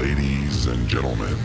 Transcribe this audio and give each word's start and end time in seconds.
Ladies 0.00 0.64
and 0.64 0.88
gentlemen, 0.88 1.36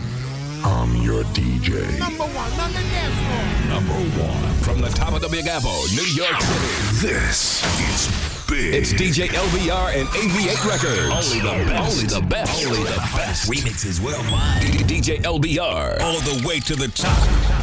I'm 0.64 0.96
your 1.02 1.24
DJ. 1.34 1.98
Number 1.98 2.24
one 2.24 2.52
on 2.52 2.72
the 2.72 2.80
dance 2.88 3.14
floor. 3.20 3.68
Number 3.68 3.92
one 4.18 4.54
from 4.62 4.80
the 4.80 4.88
top 4.88 5.12
of 5.12 5.20
the 5.20 5.28
Big 5.28 5.46
Apple, 5.46 5.84
New 5.94 6.06
York 6.16 6.40
City. 6.40 7.06
This 7.06 7.62
is 7.84 8.46
big. 8.48 8.72
It's 8.72 8.94
DJ 8.94 9.28
LBR 9.28 10.00
and 10.00 10.08
AV8 10.08 10.64
Records. 10.64 11.34
Only 11.34 11.40
the 11.40 11.66
best. 11.66 11.92
Only 11.92 12.06
the 12.06 12.26
best. 12.26 12.66
Only 12.66 12.78
the 12.78 12.96
best. 13.14 13.50
Remixes 13.50 14.00
worldwide. 14.00 14.62
DJ 14.88 15.20
LBR. 15.20 16.00
All 16.00 16.20
the 16.20 16.42
way 16.48 16.58
to 16.60 16.74
the 16.74 16.88
top. 16.88 17.55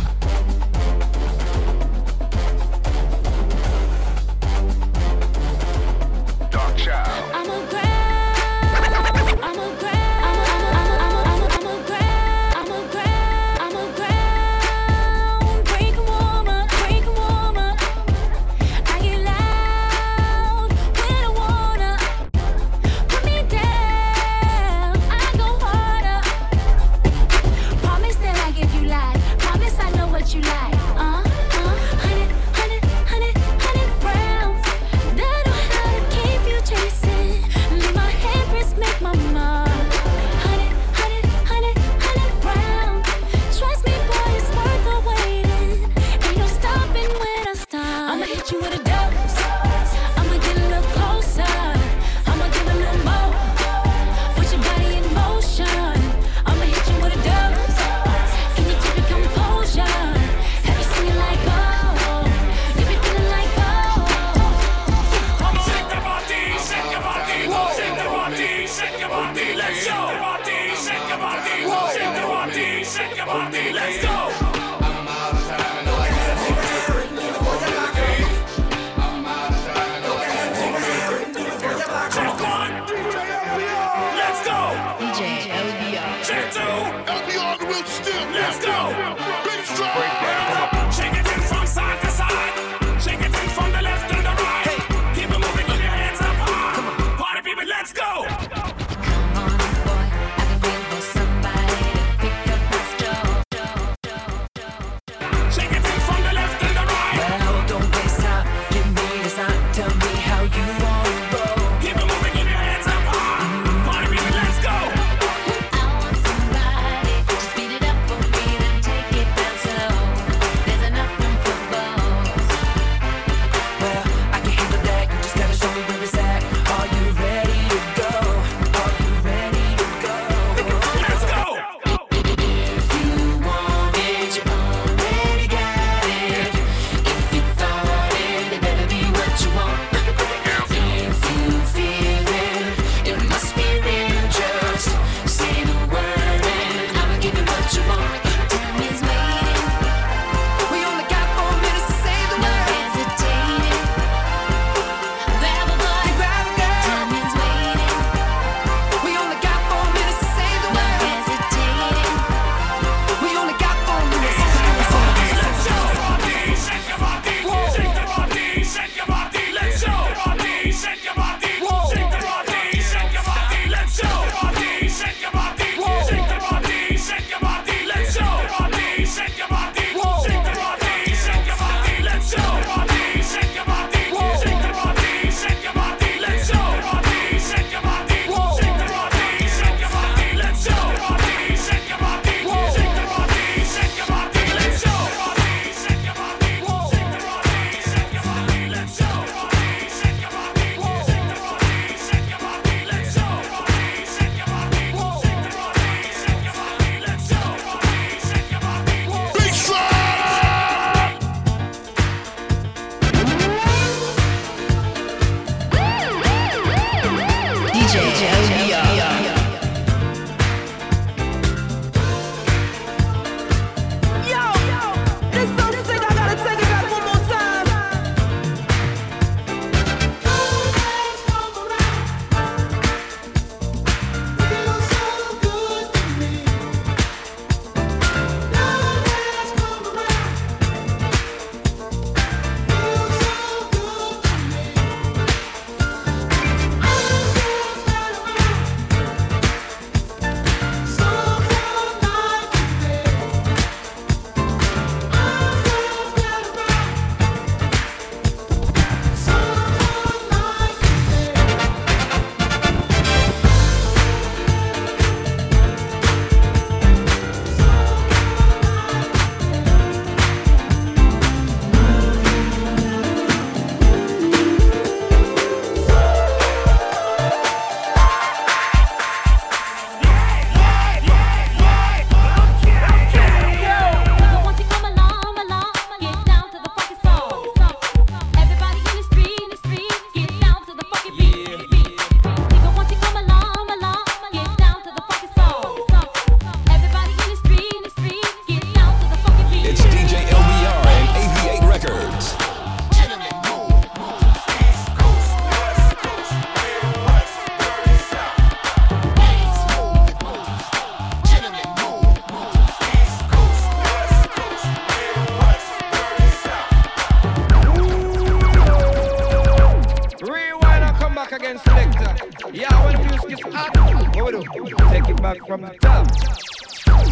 come 321.13 321.25
back 321.25 321.31
again, 321.31 321.59
selector. 321.59 322.15
Yeah, 322.51 322.85
when 322.85 322.95
the 322.95 323.07
music 323.07 323.31
is 323.33 323.53
hot, 323.53 324.15
what 324.15 324.33
we 324.33 324.69
do? 324.69 324.75
Take 324.89 325.09
it 325.09 325.21
back 325.21 325.45
from 325.45 325.61
the 325.61 325.69
top. 325.79 326.07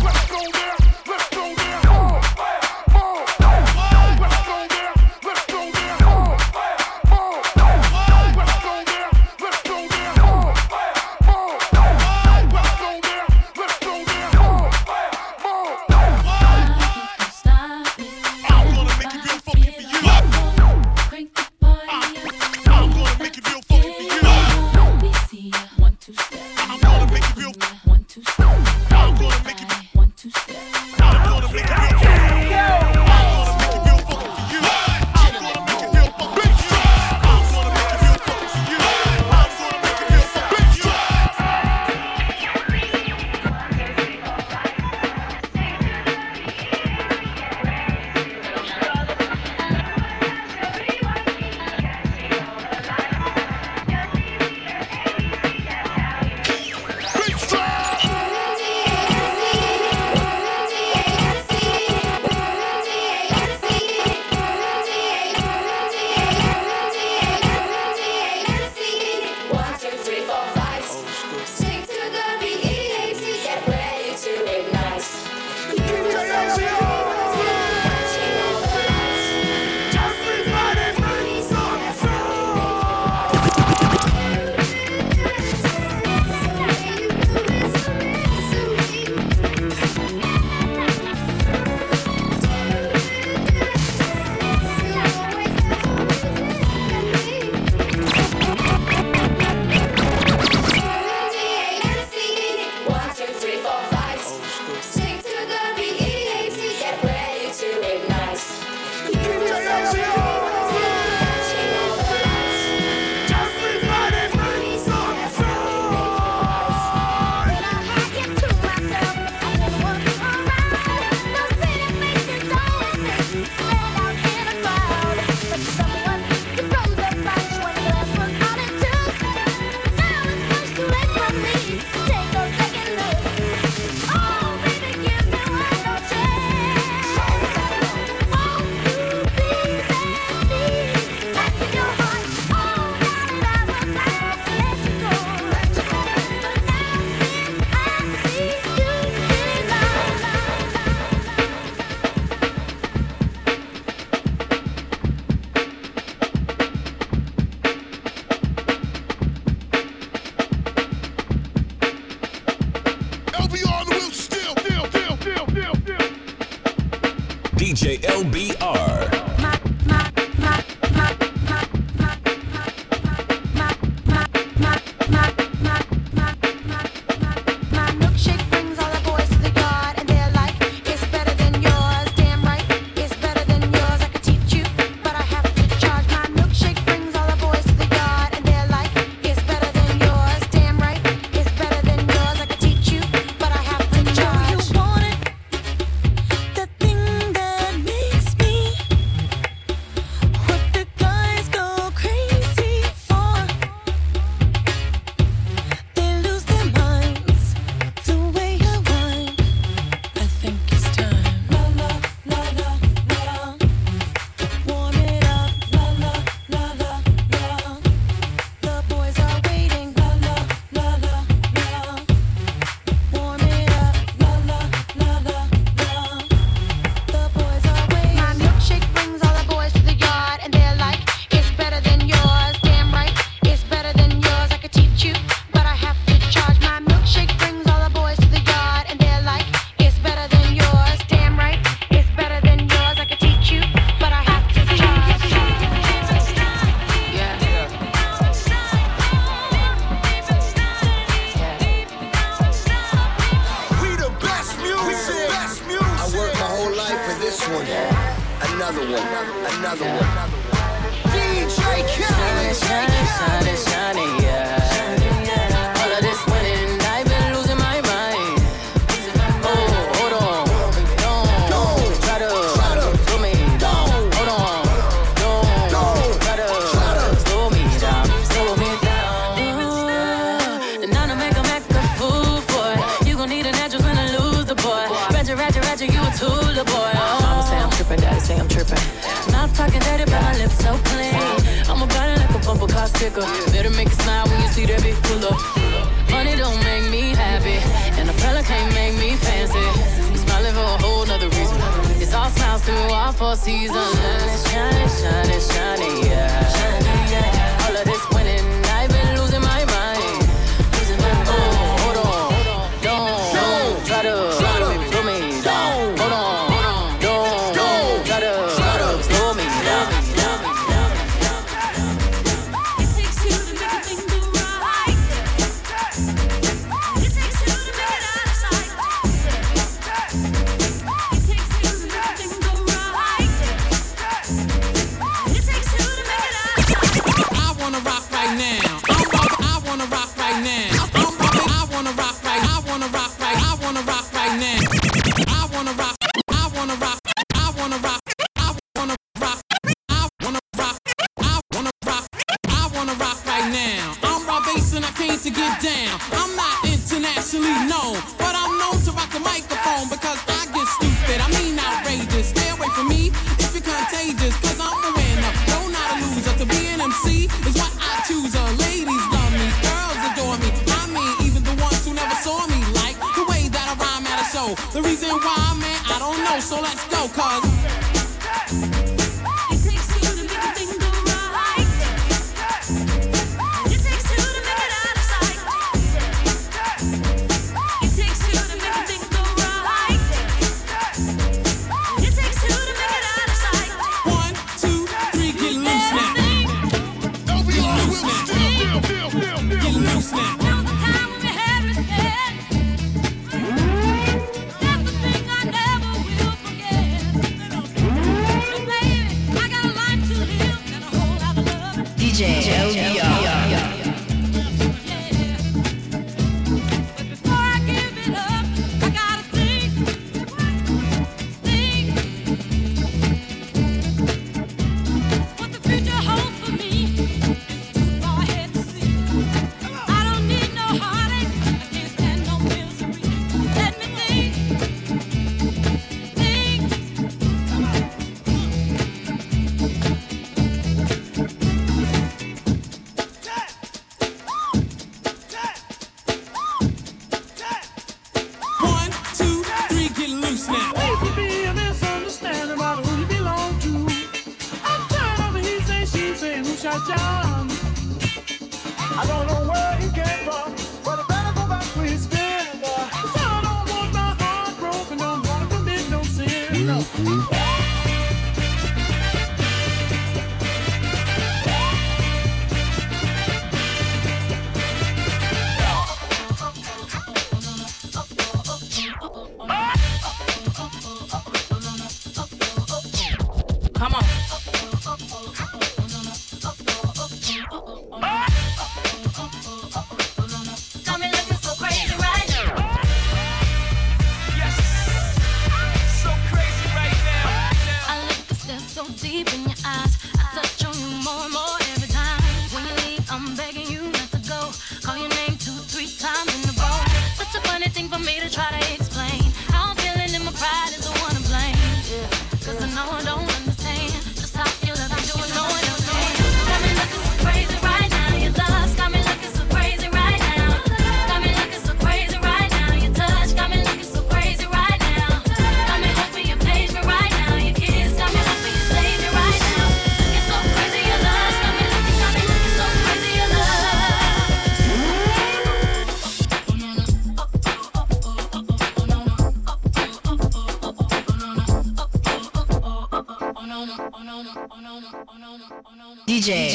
Let's 0.03 0.31
go 0.31 0.51
there. 0.51 0.80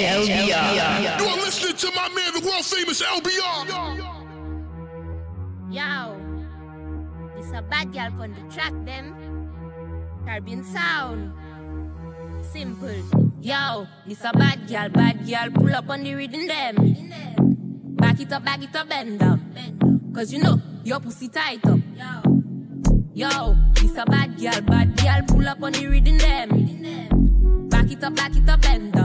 LBR. 0.00 1.20
You 1.20 1.26
are 1.26 1.36
listening 1.36 1.76
to 1.76 1.90
my 1.94 2.08
man, 2.10 2.32
the 2.34 2.40
world 2.46 2.64
famous 2.64 3.02
LBR. 3.02 3.66
Yo, 5.70 6.16
it's 7.38 7.52
a 7.52 7.62
bad 7.62 7.92
girl 7.92 8.22
on 8.22 8.34
the 8.34 8.54
track, 8.54 8.72
them. 8.84 9.14
Caribbean 10.24 10.64
sound. 10.64 11.32
Simple. 12.52 13.02
Yo, 13.40 13.86
it's 14.06 14.24
a 14.24 14.32
bad 14.32 14.66
girl, 14.68 14.88
bad 14.88 15.26
girl, 15.26 15.50
pull 15.54 15.74
up 15.74 15.88
on 15.90 16.02
the 16.02 16.14
rhythm, 16.14 16.46
them. 16.46 16.74
Back 17.96 18.20
it 18.20 18.32
up, 18.32 18.44
back 18.44 18.62
it 18.62 18.74
up, 18.74 18.88
bend 18.88 19.18
down. 19.20 20.12
Cause 20.14 20.32
you 20.32 20.42
know, 20.42 20.60
your 20.84 21.00
pussy 21.00 21.28
tight 21.28 21.64
up. 21.66 21.78
Yo, 23.14 23.56
it's 23.76 23.96
a 23.96 24.04
bad 24.06 24.38
girl, 24.38 24.60
bad 24.62 24.96
girl, 24.96 25.22
pull 25.28 25.48
up 25.48 25.62
on 25.62 25.72
the 25.72 25.86
rhythm, 25.86 26.18
them. 26.18 27.68
Back 27.68 27.90
it 27.90 28.02
up, 28.02 28.14
back 28.14 28.36
it 28.36 28.48
up, 28.48 28.60
bend 28.62 28.95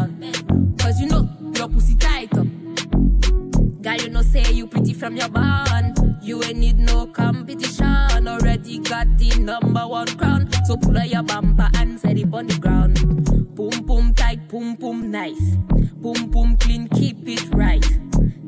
say 4.43 4.53
you 4.53 4.67
pretty 4.67 4.93
from 4.93 5.15
your 5.15 5.29
band. 5.29 5.97
You 6.21 6.43
ain't 6.43 6.57
need 6.57 6.79
no 6.79 7.07
competition. 7.07 8.27
Already 8.27 8.79
got 8.79 9.17
the 9.17 9.39
number 9.39 9.87
one 9.87 10.07
crown. 10.17 10.49
So 10.65 10.77
pull 10.77 10.97
out 10.97 11.09
your 11.09 11.23
bumper 11.23 11.69
and 11.75 11.99
set 11.99 12.17
it 12.17 12.33
on 12.33 12.47
the 12.47 12.59
ground. 12.59 13.55
Boom, 13.55 13.85
boom, 13.85 14.13
tight, 14.13 14.47
boom, 14.47 14.75
boom, 14.75 15.11
nice. 15.11 15.55
Boom, 15.95 16.29
boom, 16.29 16.57
clean, 16.57 16.87
keep 16.89 17.27
it 17.27 17.43
right. 17.53 17.85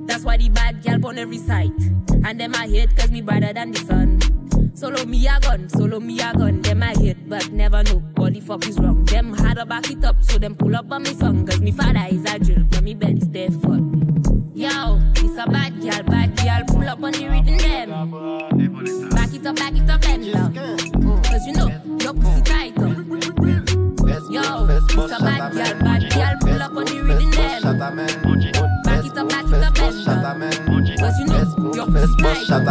That's 0.05 0.23
why 0.23 0.38
the 0.38 0.50
bad 0.50 0.83
gal 0.83 1.05
on 1.05 1.17
every 1.17 1.38
side. 1.38 1.71
And 2.25 2.39
them 2.39 2.55
I 2.55 2.67
hate 2.67 2.95
cause 2.95 3.12
me 3.12 3.21
brighter 3.21 3.53
than 3.53 3.71
the 3.71 3.79
sun. 3.79 4.19
Solo 4.75 5.05
me 5.05 5.27
a 5.27 5.39
gun, 5.39 5.69
solo 5.69 6.00
me 6.00 6.19
a 6.19 6.33
gun. 6.33 6.62
Them 6.62 6.83
I 6.83 6.93
hate 6.95 7.29
but 7.29 7.51
never 7.51 7.83
know 7.83 8.03
what 8.15 8.33
the 8.33 8.39
fuck 8.39 8.67
is 8.67 8.77
wrong. 8.79 9.03
Them 9.05 9.33
had 9.33 9.55
to 9.55 9.65
back 9.65 9.89
it 9.89 10.03
up 10.03 10.23
so 10.23 10.38
them 10.38 10.55
pull 10.55 10.75
up 10.75 10.91
on 10.91 11.03
me 11.03 11.13
song. 11.13 11.45
Cause 11.45 11.62
me 11.62 11.71
father 11.71 12.07
is 12.09 12.25
a 12.31 12.39
drill 12.39 12.63
but 12.69 12.83
me 12.83 12.93
bed 12.93 13.31
deaf. 13.31 13.53
Girl. 16.53 16.65
Pull 16.67 16.89
up 16.89 17.03
on 17.03 17.12
the 17.12 17.27
rhythm, 17.27 17.57
them. 17.57 17.89
Back 19.10 19.33
it 19.33 19.45
up, 19.45 19.55
back 19.55 19.75
it 19.75 19.89
up, 19.89 20.01
down. 20.01 21.24
Cause 21.24 21.45
you 21.48 21.53
know, 21.53 21.67
your 22.00 22.13
pussy 22.13 22.41
tight. 22.41 22.77
Yo, 24.29 24.41
it's 24.67 24.93
a 24.95 25.19
bad 25.19 25.53
girl, 25.53 25.74
bad 25.81 26.12
girl. 26.12 26.36
Pull 26.41 26.62
up 26.62 26.72
on 26.72 26.86
the 26.86 27.01
rhythm. 27.03 27.31
Back 28.83 29.05
it 29.05 29.17
up, 29.17 29.29
back 29.29 29.45
it 29.45 29.63
up, 29.63 29.74
down. 29.75 30.41
Cause 30.98 31.19
you 31.19 31.25
know, 31.25 31.74
your 31.74 31.86
pussy 31.88 32.15
tight 32.22 32.50
up. 32.50 32.63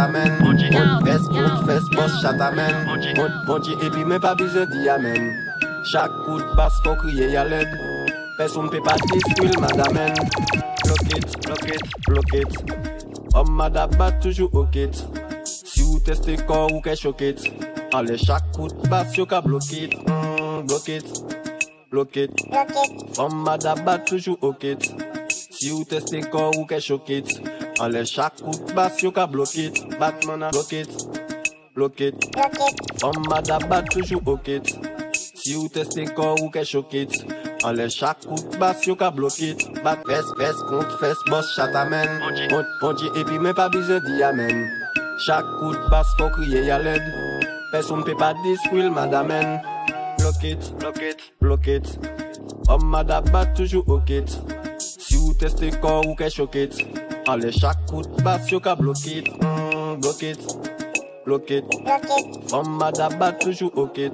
Fes 1.03 1.21
fes 1.65 1.83
bos 1.95 2.21
chatamen 2.21 2.73
Mon, 3.15 3.31
mon 3.47 3.61
di 3.61 3.73
epi 3.85 4.03
men 4.03 4.19
pa 4.19 4.33
bize 4.35 4.65
di 4.71 4.89
amen 4.89 5.35
Chak 5.91 6.09
kout 6.25 6.55
bas 6.55 6.73
fò 6.83 6.95
kriye 6.95 7.31
ya 7.31 7.43
led 7.43 7.67
Person 8.37 8.69
pe 8.69 8.79
pa 8.79 8.95
it, 11.15 11.45
block 11.45 11.63
it, 11.67 11.81
block 12.05 12.33
it 12.33 13.02
Om 13.33 13.49
madaba 13.49 14.11
toujou 14.11 14.49
okit 14.53 14.93
Si 15.43 15.81
ou 15.83 15.99
teste 16.05 16.35
kor 16.45 16.69
ou 16.71 16.81
ke 16.85 16.93
chokit 16.93 17.47
Ale 17.93 18.17
chak 18.17 18.51
kout 18.53 18.75
bas 18.91 19.15
yo 19.17 19.25
ka 19.25 19.39
blokit 19.41 19.95
mm, 20.05 20.67
Blokit, 20.69 21.07
blokit 21.89 22.29
Om 23.17 23.33
madaba 23.41 23.97
toujou 24.05 24.37
okit 24.41 24.85
Si 25.31 25.71
ou 25.71 25.81
teste 25.89 26.21
kor 26.29 26.53
ou 26.59 26.67
ke 26.69 26.77
chokit 26.77 27.33
Ale 27.81 28.05
chak 28.05 28.37
kout 28.43 28.75
bas 28.77 29.01
yo 29.01 29.09
ka 29.11 29.25
blokit 29.25 29.81
Batman 29.97 30.45
a 30.45 30.51
blokit, 30.53 30.93
blokit 31.73 32.29
Om 33.01 33.17
madaba 33.31 33.81
toujou 33.89 34.21
okit 34.29 34.75
Si 35.15 35.57
ou 35.57 35.73
teste 35.73 36.05
kor 36.13 36.37
ou 36.37 36.53
ke 36.53 36.61
chokit 36.61 37.17
Enlève 37.63 37.89
chaque 37.89 38.25
coup 38.25 38.35
de 38.35 38.57
baffe, 38.57 38.85
yo 38.85 38.95
ka. 38.95 39.09
Bat 39.11 39.97
fesse, 40.05 40.25
fesse, 40.37 40.61
contre 40.67 40.99
fesse, 40.99 41.17
boss 41.29 41.45
chat 41.55 41.73
amen. 41.75 42.09
Ponti, 42.81 43.05
et 43.15 43.23
puis 43.23 43.39
même 43.39 43.53
pas 43.53 43.69
besoin 43.69 43.99
d'y 44.01 44.21
amen. 44.21 44.69
Chaque 45.25 45.45
coup 45.59 45.71
de 45.71 45.89
basse, 45.89 46.07
faut 46.17 46.29
crier 46.29 46.69
à 46.71 46.79
l'aide. 46.79 47.03
Personne 47.71 48.03
peut 48.03 48.17
pas 48.17 48.33
discuter. 48.43 48.89
Block 48.89 50.43
it, 50.43 50.77
block 50.77 50.97
it, 51.01 51.33
block 51.41 51.67
it. 51.67 51.99
Homme 52.67 52.85
madabat 52.85 53.45
toujours 53.55 53.87
au 53.87 53.99
kit. 53.99 54.23
Si 54.77 55.15
vous 55.15 55.33
testez 55.33 55.71
corps 55.71 56.05
ou 56.07 56.15
qu'est 56.15 56.29
choqué. 56.29 56.69
Allez, 57.27 57.51
chaque 57.51 57.85
coup 57.85 58.01
de 58.01 58.21
basse, 58.23 58.49
yo 58.51 58.59
ka 58.59 58.75
bloqué. 58.75 59.23
Mm, 59.41 60.01
block 60.01 60.21
it, 60.21 60.39
block 61.25 61.49
it. 61.49 61.65
Homme 62.51 62.77
madabat 62.77 63.33
toujours 63.33 63.71
au 63.77 63.87
kit. 63.87 64.11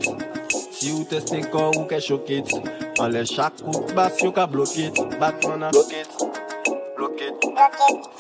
Si 0.72 0.92
vous 0.92 1.04
testez 1.04 1.42
corps 1.42 1.78
ou 1.78 1.86
qu'est 1.86 2.00
choqué. 2.00 2.44
Ale 3.00 3.24
chak 3.26 3.54
kout 3.64 3.96
bas 3.96 4.22
yo 4.22 4.32
ka 4.32 4.46
block 4.48 4.78
it 4.78 4.94
Batman 5.20 5.64
a 5.64 5.70
block 5.72 5.94
it, 5.94 6.08
block 6.98 7.22
it 7.22 7.34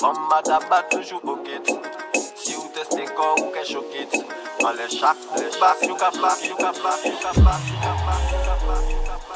Om 0.01 0.17
madabat 0.29 0.89
toujou 0.89 1.19
okit 1.23 1.65
Si 2.35 2.55
ou 2.55 2.69
teste 2.73 3.03
kor 3.15 3.35
ou 3.41 3.51
ke 3.51 3.63
chokit 3.67 4.09
Ale 4.65 4.87
chak 4.87 5.17
kout 5.29 5.59
bas 5.59 5.83
yo 5.83 5.95
ka 5.95 6.09
bas 6.21 6.39
yo 6.47 6.55
ka 6.55 6.71
bas 6.83 7.05
yo 7.05 7.15
ka 7.19 7.31
bas 7.43 7.63
yo 7.71 7.77
ka 7.83 7.93
bas 8.05 8.23
yo 8.31 8.39
ka 8.39 8.55
bas 8.67 8.85
yo 8.91 8.99
ka 8.99 9.15
bas 9.27 9.29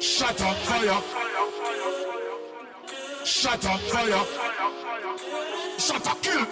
Shut 0.00 0.40
up, 0.40 0.56
fire. 0.66 1.00
Shut 3.24 3.64
up, 3.64 3.80
fire. 3.92 4.24
Shut 5.78 6.06
up, 6.06 6.22
kill. 6.22 6.44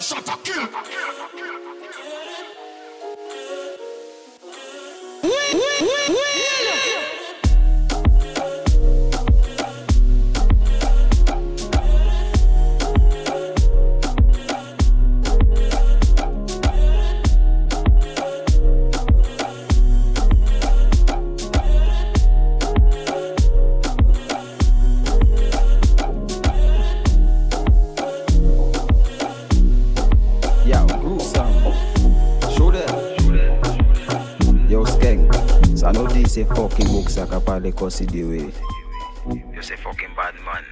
Shut 0.00 0.28
up, 0.28 0.44
kill. 0.44 1.75
Yo, 5.26 7.15
Ça 36.36 36.42
nous 36.42 36.48
dit 36.48 36.54
c'est 36.54 36.54
fucking 36.54 36.88
book 36.88 37.08
ça 37.08 37.26
qu'a 37.26 37.40
parlé 37.40 37.72
considéré. 37.72 38.50
You 39.26 39.62
say 39.62 39.76
fucking 39.76 40.14
bad 40.14 40.34
man. 40.44 40.62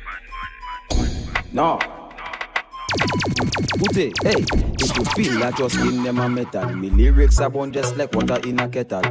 No. 1.53 1.79
Ute, 3.81 4.13
hey, 4.23 4.45
if 4.79 4.97
you 4.97 5.05
feel 5.17 5.41
like 5.41 5.57
just 5.57 5.77
in 5.77 6.05
them 6.05 6.19
a 6.19 6.29
metal, 6.29 6.69
me 6.77 6.91
lyrics 6.91 7.41
are 7.41 7.51
born 7.51 7.73
just 7.73 7.97
like 7.97 8.13
water 8.15 8.39
in 8.47 8.61
a 8.61 8.69
kettle. 8.69 9.03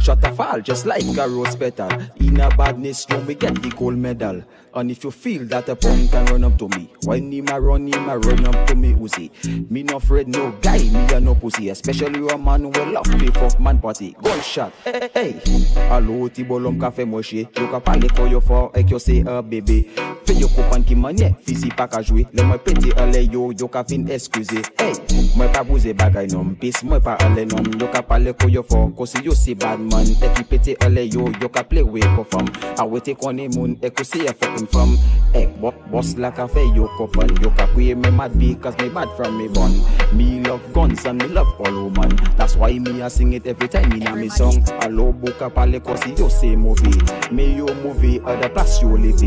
Shut 0.00 0.24
a 0.24 0.32
fall 0.32 0.60
just 0.60 0.84
like 0.84 1.04
a 1.16 1.28
rose 1.28 1.54
petal. 1.54 1.90
In 2.16 2.40
a 2.40 2.48
badness, 2.56 3.06
you 3.08 3.18
me 3.22 3.34
get 3.34 3.54
the 3.62 3.70
gold 3.70 3.96
medal. 3.96 4.42
And 4.72 4.90
if 4.90 5.02
you 5.02 5.10
feel 5.10 5.44
that 5.46 5.68
a 5.68 5.74
punk 5.74 6.12
can 6.12 6.26
run 6.26 6.44
up 6.44 6.56
to 6.58 6.68
me, 6.68 6.92
when 7.04 7.32
him 7.32 7.48
a 7.48 7.60
run, 7.60 7.88
him 7.88 8.08
a 8.08 8.16
run 8.18 8.46
up 8.46 8.66
to 8.68 8.76
me, 8.76 8.92
Uzi. 8.92 9.30
Me 9.68 9.82
no 9.82 9.96
afraid 9.96 10.28
no 10.28 10.52
guy, 10.62 10.78
me 10.78 11.12
a 11.12 11.20
no 11.20 11.34
pussy, 11.34 11.70
especially 11.70 12.26
a 12.28 12.38
man 12.38 12.62
who 12.62 12.92
love 12.92 13.08
me 13.20 13.26
fuck 13.30 13.58
man 13.58 13.80
party. 13.80 14.14
Gunshot, 14.22 14.72
eh, 14.86 14.92
eh, 14.92 15.08
hey, 15.12 15.32
hey. 15.44 15.90
Allo 15.90 16.28
ti 16.28 16.44
bolom 16.44 16.78
ka 16.78 16.90
fe 16.90 17.04
moshe, 17.04 17.48
yo 17.58 17.66
ka 17.66 17.80
pale 17.80 18.08
ko 18.08 18.26
yo 18.26 18.40
for 18.40 18.70
ek 18.74 18.90
yo 18.90 18.98
say 18.98 19.22
uh, 19.22 19.38
a 19.38 19.42
bébé. 19.42 19.88
Fais 20.24 20.34
yo 20.38 20.46
comprendre 20.48 20.84
qui 20.84 20.94
manye, 20.94 21.34
fisi 21.44 21.68
pas 21.68 21.88
qu'à 21.88 22.02
jouer. 22.02 22.26
Le 22.32 22.42
moi 22.42 22.58
pété 22.58 22.92
allez 22.96 23.24
yo, 23.24 23.52
yo 23.52 23.66
ka 23.66 23.82
fin 23.82 24.06
excuse. 24.06 24.46
Hey, 24.78 24.92
moi 25.36 25.48
pas 25.48 25.64
bouger 25.64 25.94
bagay 25.94 26.26
non, 26.28 26.54
pis 26.60 26.74
moi 26.84 27.00
pas 27.00 27.14
allez 27.14 27.46
non. 27.46 27.62
Yo 27.80 27.88
ka 27.88 28.02
pale 28.02 28.32
ko 28.34 28.46
yo 28.48 28.62
for, 28.62 28.92
ko 28.94 29.04
si 29.06 29.18
yo 29.24 29.34
si 29.34 29.54
bad 29.54 29.80
man. 29.80 30.06
E 30.06 30.28
ki 30.36 30.44
pété 30.44 30.76
allez 30.80 31.08
yo, 31.08 31.24
yo 31.40 31.48
ka 31.48 31.64
play 31.64 31.82
way 31.82 32.02
ko 32.14 32.24
fam. 32.24 32.46
A 32.78 32.86
wete 32.86 33.16
kone 33.16 33.48
moun, 33.56 33.76
e 33.82 33.90
ko 33.90 34.04
si 34.04 34.28
a 34.28 34.32
fucking 34.60 34.66
fam. 34.66 34.98
Ek 35.34 35.48
bo, 35.60 35.72
boss 35.90 36.16
la 36.16 36.30
ka 36.30 36.46
fe 36.46 36.64
yo 36.74 36.88
kopan. 36.98 37.30
Yo 37.42 37.50
ka 37.50 37.66
kwe 37.68 37.94
me 37.94 38.10
mad 38.10 38.38
because 38.38 38.76
me 38.78 38.88
bad 38.88 39.08
from 39.16 39.38
me 39.38 39.48
born. 39.48 39.72
Me 40.12 40.40
love 40.40 40.60
guns 40.72 41.04
and 41.06 41.22
me 41.22 41.28
love 41.28 41.48
all 41.60 41.84
woman. 41.84 42.10
That's 42.36 42.56
why 42.56 42.78
me 42.78 43.00
a 43.00 43.10
sing 43.10 43.32
it 43.32 43.46
every 43.46 43.68
time 43.68 43.92
in 43.92 44.06
a 44.06 44.16
me 44.16 44.28
song. 44.28 44.64
Allo 44.82 45.12
boka 45.12 45.52
pale 45.54 45.80
ko 45.80 45.96
si 45.96 46.14
yo 46.14 46.28
se 46.28 46.56
movie. 46.56 46.98
Me 47.30 47.56
yo 47.56 47.66
movie, 47.82 48.20
other 48.20 48.48
place 48.48 48.82
yo 48.82 48.88
live. 48.88 49.20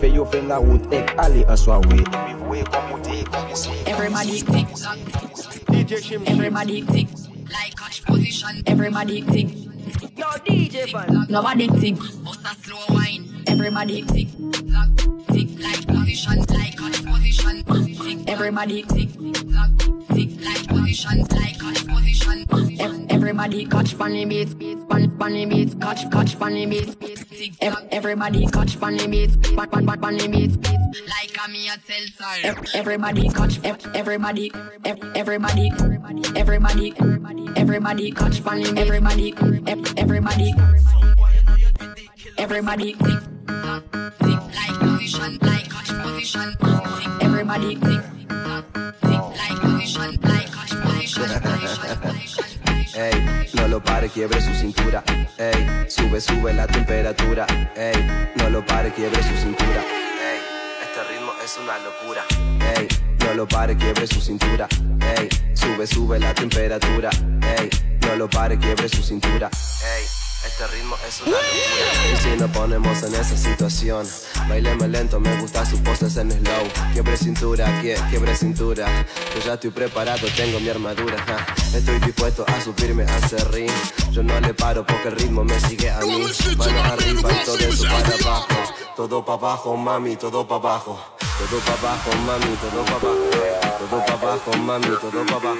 Fe 0.00 0.08
yo 0.08 0.24
fe 0.24 0.42
la 0.42 0.58
wood 0.58 0.92
ek 0.92 1.14
ali 1.18 1.44
aswa 1.44 1.78
we. 1.86 2.04
Everybody 3.86 4.40
tick. 4.42 4.66
DJ 5.68 6.00
Shim 6.02 6.28
Everybody 6.28 6.82
tick. 6.82 7.08
Like 7.50 7.76
catch 7.76 8.02
position. 8.04 8.62
Everybody 8.66 9.22
tick. 9.22 9.48
Yo 10.16 10.26
DJ 10.46 10.92
man. 10.92 11.26
Nobody 11.28 11.68
tick. 11.68 11.96
Bust 12.24 12.40
a 12.44 12.54
slow 12.62 12.78
wine. 12.94 13.33
Everybody 13.54 14.02
tick. 14.02 14.28
Tick 15.30 15.48
like 15.62 15.86
position. 15.86 16.38
Like 16.50 16.76
catch 16.76 17.04
position. 17.04 17.62
Tick. 17.64 18.28
Everybody 18.28 18.82
tick. 18.82 19.10
Tick 20.10 20.30
like 20.44 20.66
position. 20.66 21.18
Like 21.30 21.58
catch 21.60 21.86
position. 21.86 23.06
Everybody 23.10 23.64
catch 23.66 23.94
funny 23.94 24.24
beats. 24.24 24.54
Pan 24.54 25.16
funny 25.18 25.46
beats. 25.46 25.74
Catch 25.80 26.10
catch 26.10 26.34
funny 26.34 26.66
beats. 26.66 26.96
Everybody 27.92 28.46
catch 28.48 28.74
funny 28.74 29.06
beats. 29.06 29.36
Pan 29.36 29.68
pan 29.70 29.86
pan 29.86 30.00
funny 30.00 30.26
beats. 30.28 30.56
Like 31.06 31.38
a 31.38 31.48
me 31.48 31.68
a 31.68 31.76
time. 32.18 32.64
Everybody 32.74 33.28
catch. 33.28 33.60
ev- 33.64 33.86
Everybody. 33.94 34.50
Everybody. 35.14 35.70
Everybody. 36.34 36.92
Everybody 37.56 38.10
catch 38.10 38.40
funny. 38.40 38.66
Everybody. 38.76 39.32
Everybody. 39.66 39.94
Everybody. 39.96 40.52
Tick. 40.54 40.58
Tick 40.58 40.82
like 40.82 40.82
position. 40.84 41.04
Like 41.06 41.16
catch 41.16 41.38
position. 41.54 41.94
Tick. 41.94 42.34
Everybody. 42.38 43.33
Ey, 52.96 53.50
no 53.54 53.68
lo 53.68 53.82
pare, 53.82 54.08
quiebre 54.08 54.40
su 54.40 54.54
cintura. 54.54 55.02
Ey, 55.36 55.86
sube, 55.88 56.20
sube 56.20 56.52
la 56.52 56.66
temperatura. 56.66 57.46
No 58.36 58.50
lo 58.50 58.64
pare, 58.64 58.92
quiebre 58.92 59.22
su 59.22 59.36
cintura. 59.36 59.82
Este 60.82 61.04
ritmo 61.12 61.32
es 61.44 61.58
una 61.62 61.78
locura. 61.78 62.24
No 63.24 63.34
lo 63.34 63.46
pare, 63.48 63.76
quiebre 63.76 64.06
su 64.06 64.20
cintura. 64.20 64.68
Ey, 65.16 65.28
sube, 65.54 65.86
sube 65.86 66.18
la 66.18 66.32
temperatura. 66.34 67.10
Ey, 67.58 67.68
no 68.02 68.16
lo 68.16 68.28
pare, 68.28 68.58
quiebre 68.58 68.88
su 68.88 69.02
cintura. 69.02 69.50
Este 70.46 70.66
ritmo 70.68 70.96
es 71.08 71.20
una 71.22 71.30
locura. 71.32 72.12
Y 72.12 72.16
si 72.22 72.28
nos 72.36 72.50
ponemos 72.50 73.02
en 73.02 73.14
esa 73.14 73.36
situación, 73.36 74.06
bailemos 74.48 74.86
lento, 74.88 75.18
me 75.18 75.34
gusta 75.40 75.64
sus 75.66 75.80
poses 75.80 76.16
en 76.16 76.30
slow. 76.30 76.68
Quiebre 76.92 77.16
cintura, 77.16 77.66
quie- 77.82 77.98
quiebre 78.10 78.36
cintura. 78.36 78.86
Yo 79.34 79.40
ya 79.44 79.54
estoy 79.54 79.70
preparado, 79.70 80.26
tengo 80.36 80.60
mi 80.60 80.68
armadura. 80.68 81.16
Estoy 81.74 81.98
dispuesto 82.00 82.44
a 82.46 82.60
subirme 82.60 83.04
a 83.04 83.18
ese 83.18 83.38
ring. 83.46 83.70
Yo 84.12 84.22
no 84.22 84.38
le 84.40 84.54
paro 84.54 84.86
porque 84.86 85.08
el 85.08 85.16
ritmo 85.16 85.44
me 85.44 85.58
sigue 85.60 85.90
a 85.90 85.98
mí. 86.00 86.24
Manos 86.56 86.84
arriba 86.92 87.32
y 87.32 87.44
todo 87.44 87.58
eso 87.58 87.84
para 87.84 88.14
abajo. 88.30 88.46
Todo 88.96 89.24
para 89.24 89.38
abajo, 89.38 89.76
mami, 89.76 90.16
todo 90.16 90.46
para 90.46 90.60
abajo. 90.60 91.00
Todo 91.18 91.58
para 91.60 91.90
abajo, 91.90 92.10
mami, 92.26 92.56
todo 92.56 92.84
para 92.84 92.96
abajo. 92.96 93.78
Todo 93.80 94.06
para 94.06 94.12
abajo, 94.14 94.52
mami, 94.58 94.86
todo 95.00 95.26
para 95.26 95.36
abajo. 95.36 95.58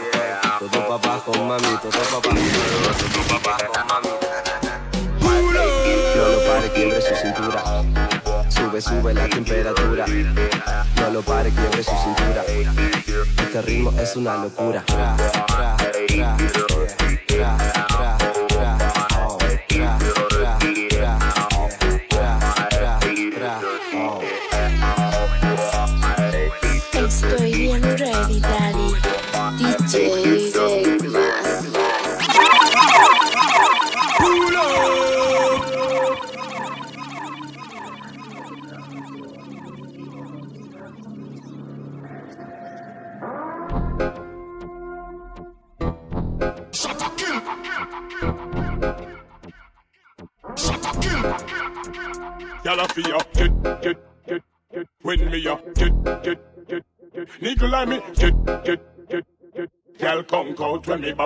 Todo 0.61 0.71
para 0.71 0.95
abajo, 0.95 1.33
mami, 1.43 1.79
todo 1.83 1.91
para 1.91 2.17
abajo. 2.17 2.31
Todo 2.31 3.41
para 3.43 3.57
abajo, 3.57 3.87
mami. 3.89 4.24
No 6.17 6.29
lo 6.29 6.39
pare, 6.45 6.71
quiebre 6.73 7.01
su 7.01 7.15
cintura. 7.15 7.63
Sube, 8.49 8.81
sube 8.81 9.15
la 9.15 9.29
temperatura. 9.29 10.05
No 10.07 11.11
lo 11.11 11.23
pare, 11.23 11.51
quiebre 11.51 11.83
su 11.83 11.91
cintura. 11.91 12.45
Este 13.43 13.63
ritmo 13.63 13.93
es 14.01 14.17
una 14.17 14.37
locura. 14.37 14.85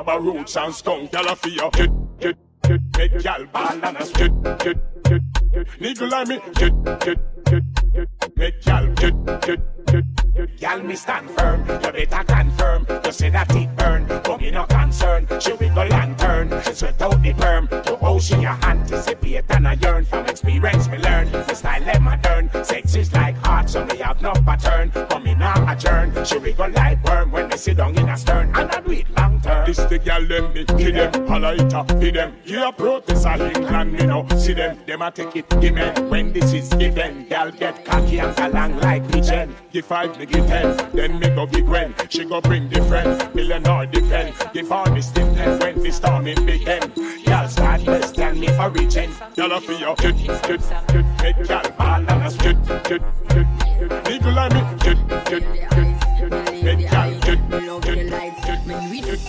Baba 0.08 0.22
roots 0.22 0.56
and 0.56 0.74
skunk, 0.74 1.12
a 1.12 1.36
feel 1.36 1.70
get, 1.70 1.90
get, 2.18 2.36
get, 2.62 2.80
make 2.96 3.22
y'all 3.22 3.44
ball 3.52 3.68
and 3.72 3.84
a 3.84 4.04
get, 4.14 4.42
get, 4.42 5.04
get, 5.04 5.22
get, 5.52 5.66
nigga 5.80 6.10
like 6.10 6.28
me, 6.28 6.40
get, 6.54 6.84
get, 6.84 7.44
get, 7.44 7.62
get, 7.92 8.36
make 8.36 8.66
y'all. 8.66 8.86
Get, 8.94 9.26
get, 9.42 9.86
get, 9.86 10.24
get, 10.34 10.60
y'all 10.62 10.80
me 10.80 10.94
stand 10.94 11.28
firm, 11.32 11.60
you 11.60 11.78
better 11.92 12.24
confirm, 12.24 12.86
you 13.04 13.12
say 13.12 13.28
that 13.28 13.54
it 13.54 13.76
burn, 13.76 14.06
but 14.06 14.40
me 14.40 14.50
no 14.50 14.64
concern, 14.64 15.26
she 15.40 15.52
wiggle 15.52 15.92
and 15.92 16.18
turn, 16.18 16.48
sweat 16.74 17.02
out 17.02 17.22
the 17.22 17.34
perm, 17.34 17.68
to 17.68 17.98
ocean 18.00 18.40
your 18.40 18.58
anticipate 18.64 19.44
and 19.50 19.68
I 19.68 19.74
yearn. 19.74 20.06
From 20.06 20.24
experience 20.24 20.88
me 20.88 20.96
learn, 20.98 21.30
the 21.30 21.54
style 21.54 21.84
them 21.84 22.04
modern, 22.04 22.50
sex 22.64 22.94
is 22.94 23.12
like 23.12 23.36
art, 23.46 23.68
so 23.68 23.84
me 23.84 23.98
have 23.98 24.22
no 24.22 24.32
pattern, 24.32 24.90
but 24.94 25.22
me 25.22 25.34
not 25.34 25.68
adjourn, 25.70 26.24
she 26.24 26.38
wiggle 26.38 26.70
like 26.70 27.04
worm 27.04 27.30
when 27.30 27.48
me 27.48 27.58
sit 27.58 27.76
down 27.76 27.94
in 27.98 28.08
a 28.08 28.16
stern, 28.16 28.48
and 28.54 28.70
I 28.70 28.80
do 28.80 28.92
it 28.92 29.06
term. 29.16 29.27
This 29.68 29.76
the 29.84 29.98
gal 29.98 30.24
them 30.24 30.54
me, 30.54 30.64
kill 30.64 30.92
them, 30.94 31.26
holla 31.28 31.54
it 31.54 31.74
up, 31.74 31.92
feed 32.00 32.14
them, 32.14 32.34
yeah 32.42 32.70
protest 32.70 33.26
a 33.26 33.52
England, 33.54 33.92
me 33.92 34.06
know, 34.06 34.26
see 34.38 34.54
them, 34.54 34.78
them 34.86 35.02
a 35.02 35.10
take 35.10 35.36
it, 35.36 35.60
give 35.60 35.74
me, 35.74 35.82
when 36.08 36.32
this 36.32 36.54
is 36.54 36.70
given, 36.70 37.28
gal 37.28 37.50
get 37.50 37.84
cocky 37.84 38.18
and 38.18 38.38
along 38.38 38.78
like 38.78 39.06
pigeon, 39.12 39.54
give 39.70 39.84
five, 39.84 40.18
me 40.18 40.24
give 40.24 40.46
ten, 40.46 40.74
then 40.94 41.18
me 41.18 41.28
go 41.28 41.44
give 41.44 41.68
when, 41.68 41.94
she 42.08 42.24
go 42.24 42.40
bring 42.40 42.70
the 42.70 42.82
friend, 42.84 43.34
million 43.34 43.68
or 43.68 43.84
depend, 43.84 44.34
give 44.54 44.72
all 44.72 44.90
the 44.90 45.02
stiffness 45.02 45.60
when 45.60 45.82
the 45.82 45.92
storming 45.92 46.46
begin, 46.46 46.80
gal 47.26 47.46
start 47.46 47.82
less 47.82 48.10
than 48.12 48.40
me 48.40 48.48
origin, 48.58 49.12
gal 49.36 49.52
a 49.52 49.60
feel, 49.60 49.94
get, 49.96 50.16
get, 50.16 50.62
get, 50.88 51.22
make 51.22 51.46
gal 51.46 51.70
ball 51.72 51.96
and 51.96 52.10
a 52.10 52.30
get, 52.38 52.66
get, 52.88 53.02
get, 53.28 53.90
nigga 54.04 54.34
like 54.34 54.54
me, 54.54 54.62
get, 54.78 55.26
get, 55.26 56.30
get, 56.30 56.64
make 56.64 56.90
gal 56.90 57.17
get, 57.60 57.80
get, 57.82 58.42
get, 58.42 58.66
get, 58.66 59.20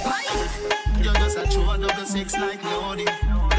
You're 1.03 1.13
just 1.13 1.37
a 1.37 1.47
true 1.51 1.65
double 1.65 2.05
six 2.05 2.33
like 2.33 2.63
what 2.63 3.58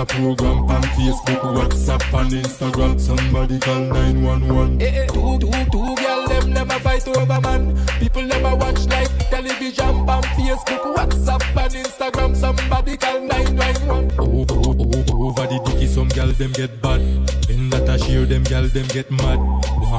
that 0.00 0.12
a 0.12 0.20
program 0.20 0.64
on 0.64 0.82
Facebook, 0.82 1.40
WhatsApp, 1.54 2.20
and 2.20 2.30
Instagram. 2.32 3.00
Somebody 3.00 3.58
call 3.58 3.80
911. 3.80 4.80
Eh, 4.80 4.86
eh, 4.86 5.06
two, 5.06 5.38
two, 5.38 5.50
two 5.70 5.94
girl 5.96 6.28
them 6.28 6.52
never 6.52 6.78
fight 6.80 7.06
over 7.08 7.40
man. 7.40 7.76
People 7.98 8.22
never 8.22 8.56
watch 8.56 8.86
like 8.86 9.10
television, 9.30 10.08
on 10.08 10.22
Facebook, 10.22 10.96
WhatsApp, 10.96 11.42
and 11.56 11.74
Instagram. 11.84 12.36
Somebody 12.36 12.96
call 12.96 13.20
911. 13.20 14.18
Over, 14.18 14.54
over, 14.68 15.14
over 15.14 15.46
the 15.46 15.62
dicky, 15.66 15.86
some 15.86 16.08
gal 16.08 16.28
them 16.28 16.52
get 16.52 16.80
bad. 16.80 17.00
When 17.48 17.70
that 17.70 17.88
a 17.88 17.98
share 17.98 18.26
them 18.26 18.44
gal 18.44 18.66
them 18.68 18.86
get 18.88 19.10
mad. 19.10 19.38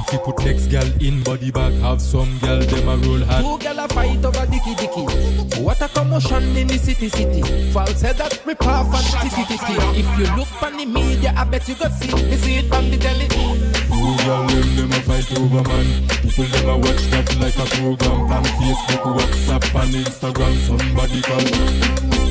Want 0.02 0.10
fi 0.10 0.18
put 0.18 0.46
next 0.46 0.68
gal 0.68 0.88
in 1.00 1.22
body 1.22 1.52
bag. 1.52 1.74
Have 1.74 2.02
some 2.02 2.40
gal 2.40 2.60
them 2.60 2.88
a 2.88 2.98
roll 3.06 3.24
hard. 3.24 3.46
Two 3.46 3.64
gal 3.64 3.80
a 3.80 3.88
fight 3.88 4.26
over 4.26 4.46
dicky 4.48 4.74
dicky. 4.74 5.62
What 5.62 5.82
a 5.82 5.88
commotion 5.90 6.58
in 6.58 6.68
the 6.68 6.78
city 6.78 7.08
city. 7.10 7.72
False 7.72 8.02
head 8.02 8.18
that 8.18 8.44
rip 8.46 8.66
off 8.66 8.88
and 8.88 9.30
titty 9.30 9.44
titty. 9.46 9.74
If 10.00 10.08
you 10.18 10.36
look 10.36 10.64
on 10.64 10.78
the 10.78 10.86
media, 10.86 11.34
I 11.36 11.44
bet 11.44 11.68
you 11.68 11.76
go 11.76 11.88
see. 11.90 12.14
Me 12.16 12.36
see 12.36 12.58
it 12.58 12.66
from 12.66 12.90
the 12.90 12.98
telly. 12.98 13.28
Two 13.28 14.26
gal 14.26 14.48
them 14.48 14.76
them 14.76 14.92
a 14.92 15.02
fight 15.06 15.38
over 15.38 15.70
man. 15.70 16.08
People 16.22 16.46
them 16.46 16.70
a 16.70 16.78
watch 16.78 17.04
that 17.12 17.38
like 17.40 17.58
a 17.58 17.66
program 17.76 18.32
on 18.32 18.44
Facebook, 18.58 19.04
WhatsApp, 19.18 19.84
and 19.84 19.94
Instagram. 19.94 20.58
Somebody 20.66 21.22
call. 21.22 22.31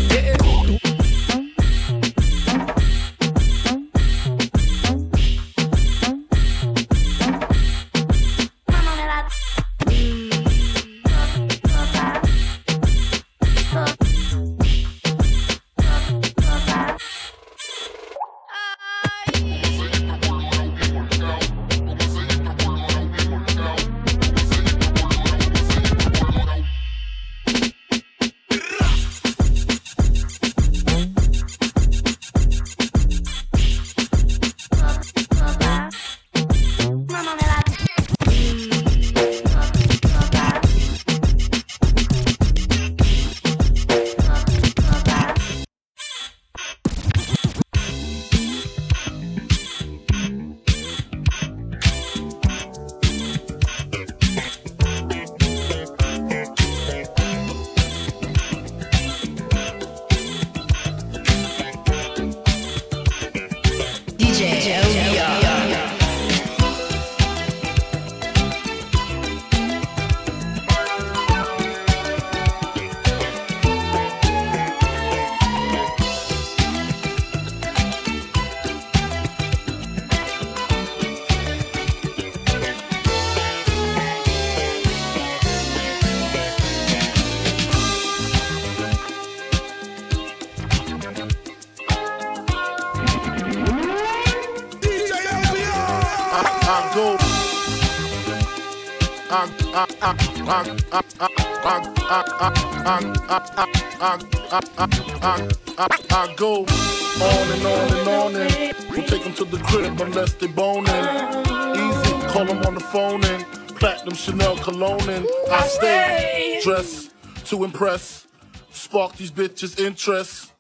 I, 104.03 104.19
I, 104.51 104.61
I, 104.79 105.49
I, 105.77 105.89
I 106.11 106.35
go 106.35 106.63
on 106.63 107.53
and 107.53 107.67
on 107.67 107.99
and 107.99 108.09
on 108.09 108.37
and 108.37 108.77
we'll 108.91 109.07
take 109.07 109.25
them 109.25 109.35
to 109.35 109.45
the 109.45 109.59
crib 109.59 110.01
unless 110.01 110.33
they 110.35 110.47
boning. 110.47 110.87
Easy, 110.87 112.29
call 112.29 112.47
them 112.47 112.63
on 112.65 112.75
the 112.75 112.81
phone 112.81 113.23
and 113.25 113.45
platinum 113.77 114.15
Chanel 114.15 114.57
cologne 114.57 115.07
and 115.11 115.27
I 115.51 115.67
stay 115.67 116.61
dressed 116.65 117.13
to 117.47 117.63
impress, 117.65 118.27
spark 118.71 119.17
these 119.17 119.31
bitches' 119.31 119.79
interest. 119.79 120.53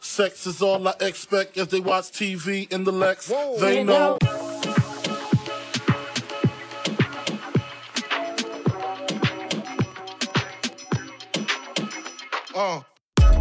Sex 0.00 0.46
is 0.46 0.60
all 0.60 0.88
I 0.88 0.94
expect 1.00 1.56
as 1.56 1.68
they 1.68 1.80
watch 1.80 2.06
TV 2.06 2.70
in 2.72 2.82
the 2.82 2.92
Lex. 2.92 3.28
They 3.60 3.84
know. 3.84 4.18
Uh. 12.60 12.82
And 13.20 13.38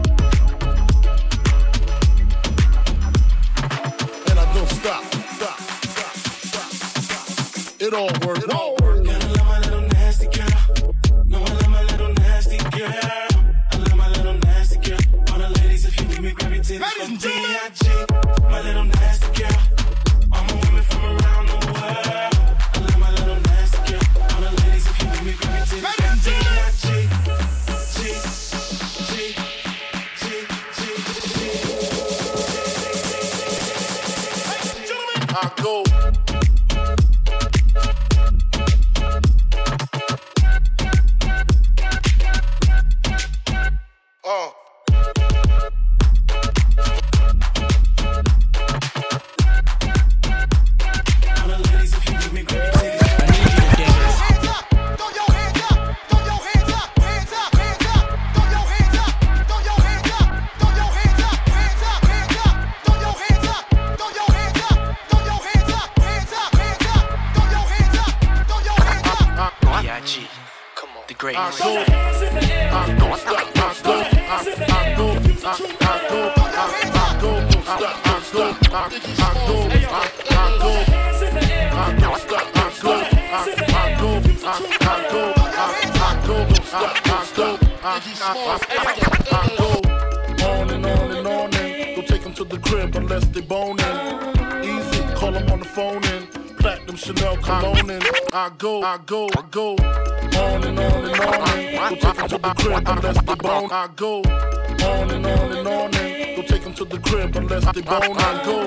I 4.38 4.54
don't 4.54 4.70
stop, 4.70 5.04
stop, 5.06 5.60
stop, 5.60 6.16
stop, 6.46 6.70
stop. 6.70 7.82
It 7.82 7.96
all 7.96 8.12
works. 8.28 8.44
It 8.44 8.52
all 8.52 8.76
works. 8.80 9.10
Gotta 9.10 9.28
love 9.30 9.48
my 9.48 9.60
little 9.62 9.82
nasty 9.82 10.28
girl. 10.28 10.94
No, 11.26 11.40
I 11.40 11.52
love 11.52 11.70
my 11.70 11.82
little 11.86 12.14
nasty 12.14 12.58
girl. 12.58 12.94
I 12.94 13.78
love 13.78 13.96
my 13.96 14.08
little 14.10 14.36
nasty 14.36 14.78
girl. 14.88 15.00
All 15.32 15.40
the 15.40 15.50
ladies, 15.62 15.86
if 15.86 16.00
you 16.00 16.08
with 16.10 16.22
me, 16.22 16.32
grab 16.34 16.54
your 16.54 16.64
titties 16.64 16.92
from 16.92 17.18
D.I.G. 17.18 17.90
My 18.52 18.62
little 18.62 18.86
I 35.40 35.52
go. 35.62 36.37
I 98.98 99.00
go, 99.06 99.30
I 99.38 99.44
go, 99.52 99.76
On 99.76 100.64
and 100.64 100.80
on 100.80 101.06
and 101.06 101.20
on 101.20 102.00
don't 102.00 102.02
take 102.02 102.16
them 102.16 102.28
to 102.30 102.38
the 102.40 102.54
crib 102.58 102.88
unless 102.88 103.22
they 103.22 103.36
bone. 103.36 103.72
I 103.72 103.90
go. 103.96 104.22
On 104.22 105.12
and 105.12 105.26
on 105.26 105.58
and 105.58 105.68
on 105.68 105.96
and 105.96 106.36
don't 106.36 106.48
take 106.48 106.64
them 106.64 106.74
to 106.74 106.84
the 106.84 106.98
crib 106.98 107.36
unless 107.36 107.76
they 107.76 107.82
bone. 107.82 108.18
I 108.18 108.44
go. 108.44 108.62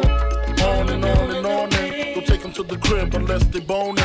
On 0.68 0.88
and 0.88 1.04
on 1.04 1.30
and 1.34 1.46
on 1.46 1.74
and 1.74 2.14
don't 2.14 2.26
take 2.26 2.42
them 2.42 2.52
to 2.52 2.62
the 2.62 2.76
crib 2.76 3.12
unless 3.14 3.42
they 3.46 3.58
boning. 3.58 4.04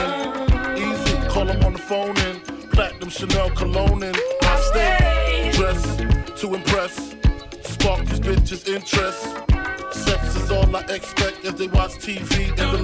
Easy, 0.76 1.16
call 1.30 1.46
them 1.46 1.64
on 1.64 1.74
the 1.74 1.80
phone 1.80 2.18
and 2.18 2.42
platinum 2.72 3.10
Chanel 3.10 3.52
cologne 3.52 4.02
and 4.02 4.18
I 4.42 4.60
stay 4.72 5.52
dressed 5.54 6.00
to 6.42 6.56
impress. 6.56 7.16
Spark 7.62 8.04
these 8.08 8.20
bitches' 8.20 8.68
interest. 8.68 9.22
Sex 9.94 10.36
is 10.36 10.50
all 10.50 10.76
I 10.76 10.82
expect 10.90 11.46
as 11.46 11.54
they 11.54 11.68
watch 11.68 11.92
TV 11.92 12.50
in 12.58 12.76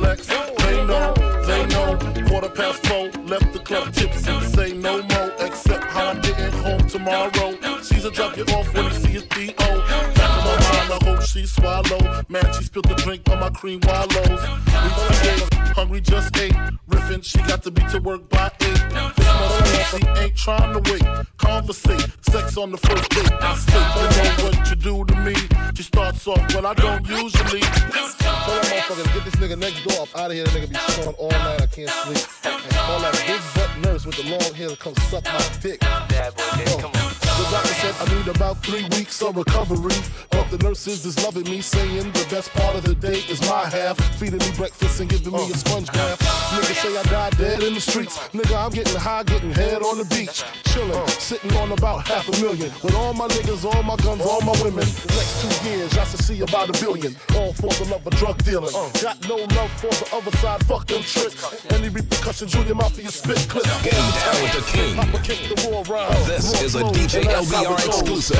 drink 13.79 13.87
on 13.87 14.07
wallows. 14.07 14.41
Reach 14.41 15.49
the 15.49 15.73
hungry 15.75 16.01
just 16.01 16.35
ate. 16.37 16.53
Riffin', 16.87 17.23
she 17.23 17.37
got 17.39 17.63
to 17.63 17.71
be 17.71 17.81
to 17.89 17.99
work 17.99 18.27
by 18.29 18.51
eight. 18.61 18.81
This 19.15 19.25
must 19.25 19.93
mean 19.93 20.15
she 20.15 20.21
ain't 20.21 20.35
trying 20.35 20.73
to 20.73 20.91
wait. 20.91 21.03
Conversate, 21.37 22.07
sex 22.21 22.57
on 22.57 22.71
the 22.71 22.77
first 22.77 23.09
date. 23.09 23.31
I 23.31 23.55
say, 23.55 23.73
you 23.77 24.37
know 24.37 24.57
what 24.57 24.69
you 24.69 24.75
do 24.75 25.05
to 25.05 25.15
me. 25.21 25.35
She 25.75 25.83
starts 25.83 26.27
off, 26.27 26.41
but 26.53 26.65
I 26.65 26.73
don't 26.73 27.07
usually. 27.07 27.61
Tell 27.61 28.59
that 28.59 28.85
motherfucker, 28.87 29.13
get 29.13 29.25
this 29.25 29.35
nigga 29.35 29.57
next 29.57 29.83
door 29.85 30.03
up 30.03 30.17
out 30.17 30.31
of 30.31 30.33
here. 30.33 30.45
That 30.45 30.53
nigga 30.53 30.69
be 30.69 30.75
snoring 30.93 31.15
all 31.15 31.29
night. 31.29 31.61
I 31.61 31.65
can't 31.67 31.89
sleep. 31.89 32.27
And 32.43 32.73
call 32.73 32.99
that 32.99 33.13
big 33.27 33.41
butt 33.55 33.91
nurse 33.91 34.05
with 34.05 34.15
the 34.17 34.29
long 34.29 34.53
hair 34.53 34.69
to 34.69 34.75
come 34.75 34.95
suck 34.95 35.23
my 35.25 35.49
dick. 35.61 35.79
Bad 35.79 36.35
boy, 36.35 36.81
come 36.81 36.91
on. 36.91 37.10
The 37.37 37.47
doctor 37.51 37.73
said 37.73 37.95
I 37.99 38.15
need 38.15 38.27
about 38.27 38.63
three 38.63 38.83
weeks 38.97 39.21
of 39.21 39.35
recovery. 39.35 39.95
But 40.29 40.49
the 40.51 40.57
nurses 40.59 41.05
is 41.05 41.23
loving 41.23 41.43
me, 41.43 41.61
saying 41.61 42.11
the 42.11 42.25
best 42.29 42.51
part 42.51 42.75
of 42.75 42.83
the 42.83 42.95
day 42.95 43.19
is 43.29 43.41
my 43.49 43.65
half. 43.69 43.97
Feeding 44.17 44.39
me 44.39 44.51
breakfast 44.55 44.99
and 44.99 45.09
giving 45.09 45.33
me 45.33 45.51
a 45.51 45.55
sponge 45.55 45.91
bath. 45.91 46.19
Niggas 46.51 46.81
say 46.81 46.97
I 46.97 47.03
died 47.03 47.37
dead 47.37 47.63
in 47.63 47.73
the 47.73 47.81
streets. 47.81 48.17
Nigga, 48.29 48.55
I'm 48.55 48.71
getting 48.71 48.95
high, 48.95 49.23
getting 49.23 49.51
head 49.51 49.81
on 49.81 49.97
the 49.97 50.05
beach. 50.05 50.43
Chilling, 50.65 51.07
sitting 51.07 51.53
on 51.57 51.71
about 51.71 52.07
half 52.07 52.27
a 52.27 52.41
million. 52.41 52.71
With 52.83 52.95
all 52.95 53.13
my 53.13 53.27
niggas, 53.27 53.65
all 53.65 53.83
my 53.83 53.95
guns, 53.97 54.21
all 54.21 54.41
my 54.41 54.53
women. 54.63 54.85
Next 54.85 55.41
two 55.41 55.69
years, 55.69 55.97
I 55.97 56.05
should 56.05 56.23
see 56.23 56.41
about 56.41 56.69
a 56.69 56.73
billion. 56.73 57.15
All 57.35 57.53
for 57.53 57.71
the 57.79 57.87
love 57.91 58.05
of 58.05 58.13
drug 58.15 58.43
dealing. 58.43 58.71
Got 59.01 59.27
no 59.27 59.35
love 59.35 59.71
for 59.79 59.91
the 59.91 60.07
other 60.15 60.31
side, 60.37 60.65
fuck 60.65 60.87
them 60.87 61.01
tricks. 61.01 61.65
Any 61.71 61.89
repercussions, 61.89 62.51
Junior 62.51 62.75
Mafia 62.75 63.09
spit 63.09 63.39
clip. 63.49 63.65
Game 63.83 63.93
down 63.93 64.37
with 64.43 64.53
the 64.55 64.63
king. 64.71 64.99
I'ma 64.99 65.19
kick 65.19 65.39
the 65.49 65.69
war 65.69 65.83
round. 65.85 66.15
This 66.25 66.61
is 66.61 66.75
a 66.75 66.83
DJ 66.83 67.20
LBR 67.27 67.85
exclusive. 67.87 68.37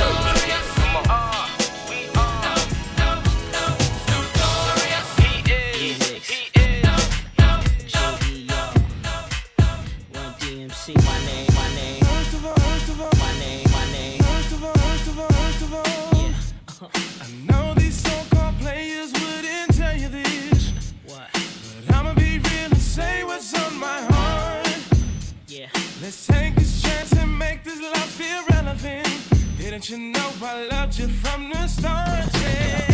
Didn't 29.82 30.00
you 30.00 30.12
know 30.12 30.30
I 30.40 30.68
loved 30.68 30.96
you 30.96 31.08
from 31.08 31.50
the 31.50 31.66
start? 31.66 32.32
Yeah. 32.34 32.91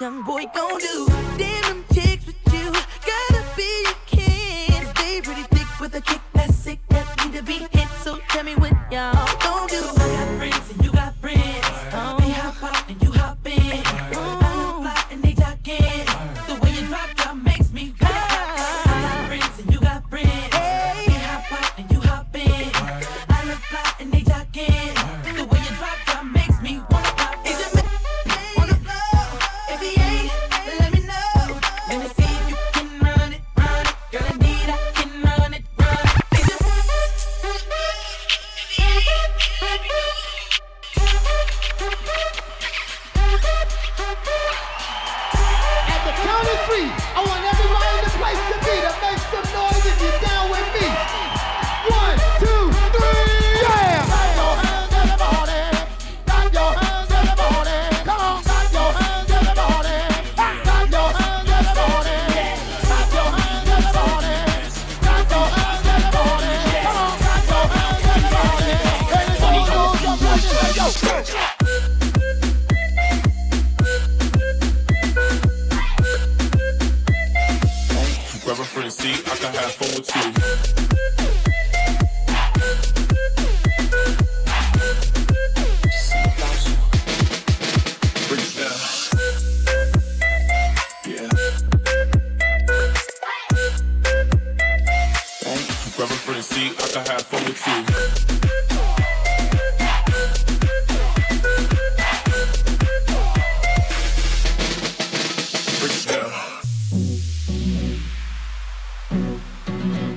Young 0.00 0.22
boy 0.22 0.44
gon' 0.54 0.78
do. 0.78 1.06
Damn 1.38 1.75
Break 105.78 105.92
it 105.92 106.08
down. 106.08 106.30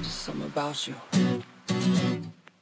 Just 0.02 0.22
something 0.22 0.46
about 0.46 0.88
you. 0.88 0.96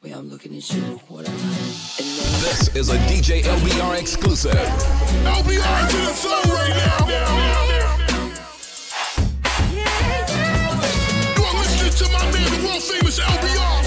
Way 0.01 0.11
I'm 0.11 0.29
looking 0.29 0.55
at 0.57 0.73
you, 0.73 0.81
whatever. 1.07 1.37
This 1.37 2.69
is 2.75 2.89
a 2.89 2.97
DJ 3.07 3.43
LBR 3.43 3.99
exclusive. 3.99 4.53
LBR 4.53 5.89
to 5.89 5.97
the 5.97 6.13
soul 6.13 6.41
right 6.53 6.75
now. 6.75 7.07
You 11.35 11.43
are 11.43 11.55
listening 11.59 11.93
to 11.93 12.05
my 12.13 12.23
man, 12.31 12.49
the 12.51 12.59
world 12.67 12.83
famous 12.83 13.19
LBR. 13.19 13.83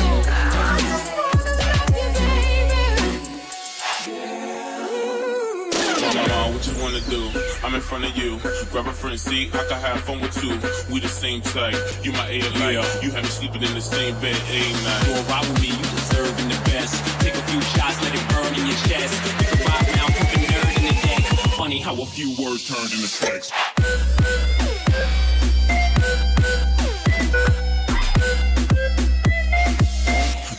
Mama, 6.15 6.53
what 6.55 6.67
you 6.67 6.75
wanna 6.81 7.01
do? 7.11 7.50
I'm 7.63 7.75
in 7.75 7.81
front 7.81 8.05
of 8.05 8.17
you. 8.17 8.39
Grab 8.73 8.87
a 8.87 8.93
friend 8.93 9.21
seat, 9.21 9.55
I 9.55 9.65
can 9.65 9.81
have 9.81 10.01
fun 10.01 10.21
with 10.21 10.35
two. 10.35 10.49
We 10.93 11.01
the 11.01 11.09
same 11.09 11.43
type. 11.43 11.77
You 12.03 12.13
my 12.13 12.27
A 12.29 12.41
light. 12.59 13.03
You 13.03 13.11
have 13.11 13.23
me 13.23 13.29
sleeping 13.29 13.63
in 13.63 13.75
the 13.75 13.81
same 13.81 14.15
bed 14.21 14.37
a 14.49 14.61
night. 14.83 15.07
You'll 15.07 15.23
ride 15.25 15.47
with 15.49 15.61
me, 15.61 15.69
you 15.69 15.85
deserving 15.93 16.49
the 16.49 16.61
best. 16.65 16.97
Take 17.21 17.35
a 17.35 17.43
few 17.43 17.61
shots, 17.61 18.01
let 18.03 18.15
it 18.15 18.25
burn 18.31 18.55
in 18.55 18.67
your 18.67 18.81
chest. 18.89 19.13
We 19.39 19.45
can 19.45 19.59
vibe 19.61 19.97
now, 19.97 20.07
put 20.07 20.29
the 20.33 20.41
nerd 20.49 20.77
in 20.79 20.85
the 20.89 20.95
deck. 21.05 21.23
Funny 21.57 21.81
how 21.81 22.01
a 22.01 22.07
few 22.07 22.31
words 22.43 22.67
turned 22.67 22.93
into 22.93 23.11
text. 23.21 23.53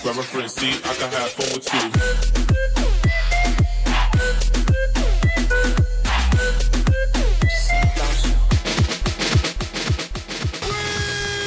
Grab 0.04 0.18
a 0.18 0.24
friend 0.24 0.50
seat, 0.50 0.82
I 0.86 0.94
can 0.96 1.12
have 1.12 1.30
fun 1.32 1.50
with 1.56 1.66
two. 1.66 2.81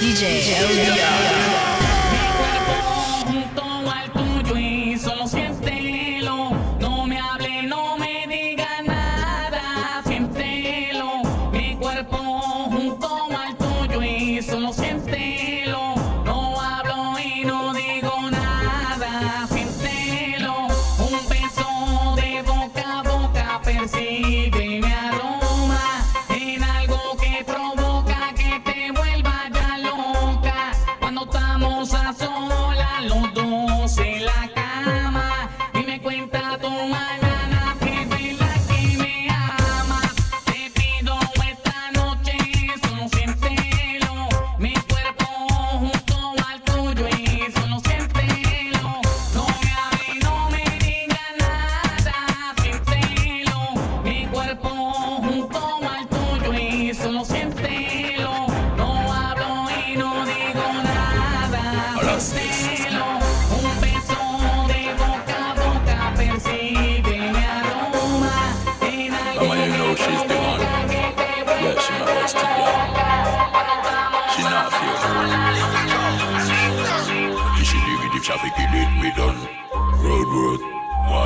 DJ 0.04 0.52
LBR. 0.52 1.63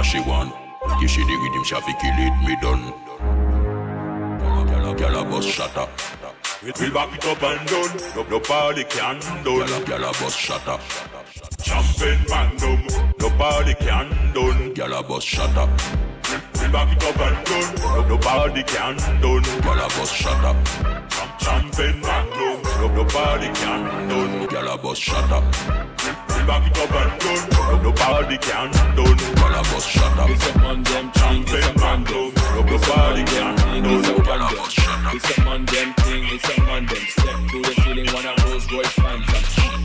She 0.08 0.20
want. 0.20 0.54
You 1.02 1.08
should 1.08 1.26
dig 1.26 1.38
with 1.40 1.54
him, 1.54 1.64
traffic 1.64 1.98
kill 2.00 2.16
it, 2.16 2.34
me 2.46 2.56
done. 2.62 2.84
Gyal 4.68 4.90
a- 4.90 4.94
Gyal 4.96 5.20
a 5.20 5.24
bust 5.30 5.48
up. 5.76 5.90
We'll 6.62 6.92
back 6.94 7.14
it 7.14 7.24
up 7.26 7.42
and 7.42 7.68
down. 7.68 7.90
No, 8.16 8.22
no 8.30 8.40
party 8.40 8.84
can 8.84 9.20
done. 9.20 9.68
Gyal 9.68 9.82
a- 9.82 9.84
gyal 9.84 10.08
a 10.08 10.12
bust 10.22 10.38
shut 10.38 10.66
up. 10.66 10.80
Champagne 11.62 12.24
random. 12.30 12.80
No 13.20 13.28
party 13.36 13.74
can 13.74 14.08
done. 14.32 14.74
Gyal 14.74 14.98
a 14.98 15.02
bust 15.02 15.26
up. 15.58 15.68
We'll 16.58 16.72
back 16.72 16.90
it 16.96 17.04
up 17.04 17.20
and 17.26 17.46
down. 17.46 17.74
No, 17.94 18.08
no 18.08 18.18
party 18.18 18.62
can 18.62 18.96
done. 19.20 19.44
Gyal 19.64 19.84
a 19.84 19.88
bust 19.98 20.14
shut 20.14 20.44
up. 20.50 20.56
Champagne 21.38 22.00
random. 22.02 22.62
No, 22.80 22.88
no 22.96 23.04
party 23.04 23.48
can 23.60 24.08
done. 24.08 24.48
Gyal 24.48 24.74
a 24.74 24.78
bust. 24.78 25.02
We'll 25.08 26.27
back 26.48 26.64
it 26.66 26.78
up 26.80 26.90
and 26.96 27.20
down. 27.20 27.82
Nobody 27.82 28.38
can 28.38 28.72
down. 28.72 29.16
All 29.44 29.54
of 29.60 29.74
us 29.76 29.86
shut 29.86 30.18
up. 30.18 30.30
It's 30.30 30.48
a 30.48 30.58
man 30.58 30.82
them 30.82 31.12
thing. 31.12 31.42
It's 31.42 31.66
a 31.66 31.78
man 31.78 32.04
down. 32.04 32.32
Nobody 32.56 33.24
can 33.24 33.54
down. 33.56 33.84
All 33.84 34.42
a 34.42 34.58
us 34.64 34.72
shut 34.72 35.04
up. 35.04 35.14
It's 35.14 35.38
a 35.38 35.44
man 35.44 35.64
them 35.66 35.92
thing. 36.00 36.24
It's 36.32 36.48
a 36.48 36.60
man 36.64 36.86
them 36.86 37.04
step 37.14 37.36
through 37.50 37.62
the 37.62 37.74
ceiling. 37.82 38.08
One 38.16 38.26
of 38.26 38.36
those 38.44 38.66
boys 38.66 38.92
Phantom. 38.96 39.42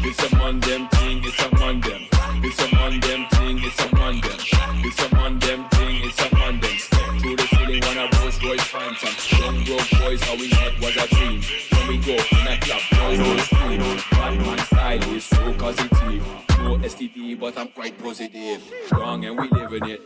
It's 0.08 0.24
a 0.24 0.36
man 0.38 0.60
them 0.62 0.88
thing. 0.88 1.22
It's 1.26 1.44
a 1.44 1.50
man 1.60 1.82
them. 1.82 2.02
It's 2.48 2.60
a 2.64 2.76
man 2.76 3.00
them 3.02 3.22
thing. 3.28 3.60
It's 3.60 3.84
a 3.84 3.96
man 3.96 4.22
them. 4.24 4.40
It's 4.88 5.04
a 5.04 5.16
man 5.16 5.40
them 5.40 5.70
thing. 5.70 5.96
It's 6.08 6.22
a 6.24 6.36
man 6.36 6.60
them 6.62 6.78
step 6.80 7.10
through 7.20 7.36
the 7.36 7.48
ceiling. 7.52 7.82
One 7.84 7.98
of 7.98 8.12
those 8.16 8.40
boys 8.40 8.64
Phantom. 8.72 9.14
Young 9.36 9.64
broke 9.68 9.92
boys, 10.00 10.22
how 10.24 10.36
we 10.40 10.48
had 10.48 10.74
was 10.80 10.96
a 10.96 11.08
dream. 11.12 11.42
When 11.76 11.88
we 11.92 11.98
go 12.08 12.16
in 12.16 12.48
a 12.48 12.56
club, 12.64 12.84
boys, 12.96 13.20
boys, 13.20 13.50
boys, 13.52 14.04
boys, 14.16 14.38
man 14.48 14.60
style 14.60 15.16
is 15.16 15.26
so 15.26 15.54
boys, 15.54 16.43
STD, 16.84 17.40
but 17.40 17.58
I'm 17.58 17.70
quite 17.70 17.98
positive. 17.98 18.62
Young 18.92 19.24
and 19.24 19.40
we 19.40 19.48
living 19.48 19.90
it. 19.90 20.02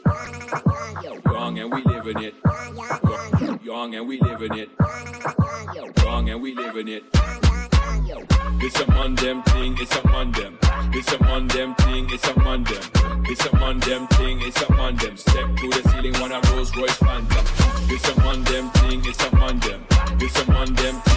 Young 1.26 1.58
and 1.58 1.74
we 1.74 1.82
living 1.82 2.24
it. 2.24 2.36
Young 3.64 3.96
and 3.96 4.08
we 4.08 4.22
living 4.22 4.54
it. 4.60 4.70
Young 6.04 6.30
and 6.30 6.40
we 6.40 6.54
living 6.54 6.88
it. 6.88 7.04
It's 8.60 8.80
a 8.80 8.92
on 8.94 9.16
them 9.16 9.42
thing, 9.42 9.76
it's 9.80 9.96
a 9.96 10.08
on 10.10 10.32
them. 10.34 10.60
It's 10.94 11.12
a 11.12 11.24
on 11.26 11.48
them 11.48 11.74
thing, 11.76 12.10
it's 12.12 12.28
a 12.28 12.40
on 12.42 12.64
them. 12.64 12.84
It's 13.26 13.46
a 13.46 13.58
on 13.58 13.80
them 13.80 14.08
thing, 14.10 14.42
it's 14.44 14.62
a 14.62 14.74
on 14.74 14.96
them. 14.98 15.18
Step 15.18 15.58
through 15.58 15.72
the 15.72 15.90
ceiling 15.90 16.14
when 16.22 16.32
I 16.32 16.40
Rolls 16.52 16.78
Royce 16.78 16.98
Phantom. 16.98 17.46
It's 17.90 18.08
a 18.08 18.22
on 18.22 18.44
them 18.44 18.70
thing, 18.70 19.02
it's 19.04 19.24
a 19.24 19.36
on 19.38 19.60
them. 19.62 19.84
It's 20.22 20.48
a 20.48 20.54
on 20.54 20.74
them 20.76 21.02
thing. 21.02 21.17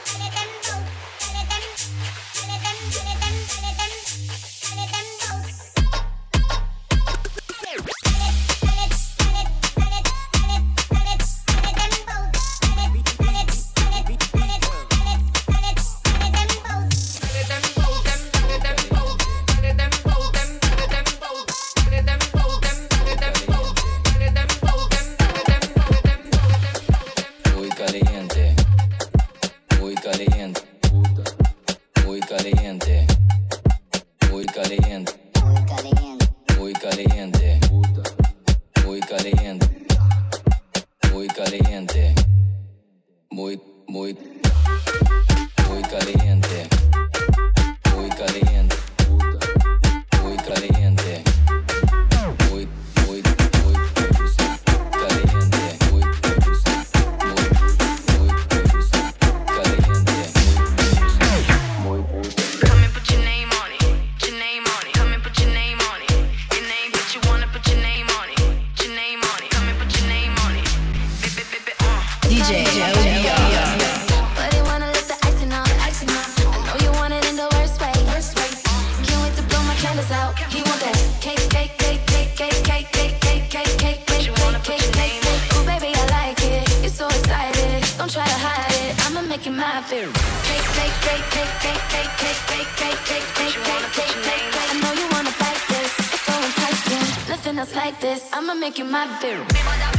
make 98.71 98.77
you 98.77 98.85
my 98.85 99.05
baby. 99.21 99.90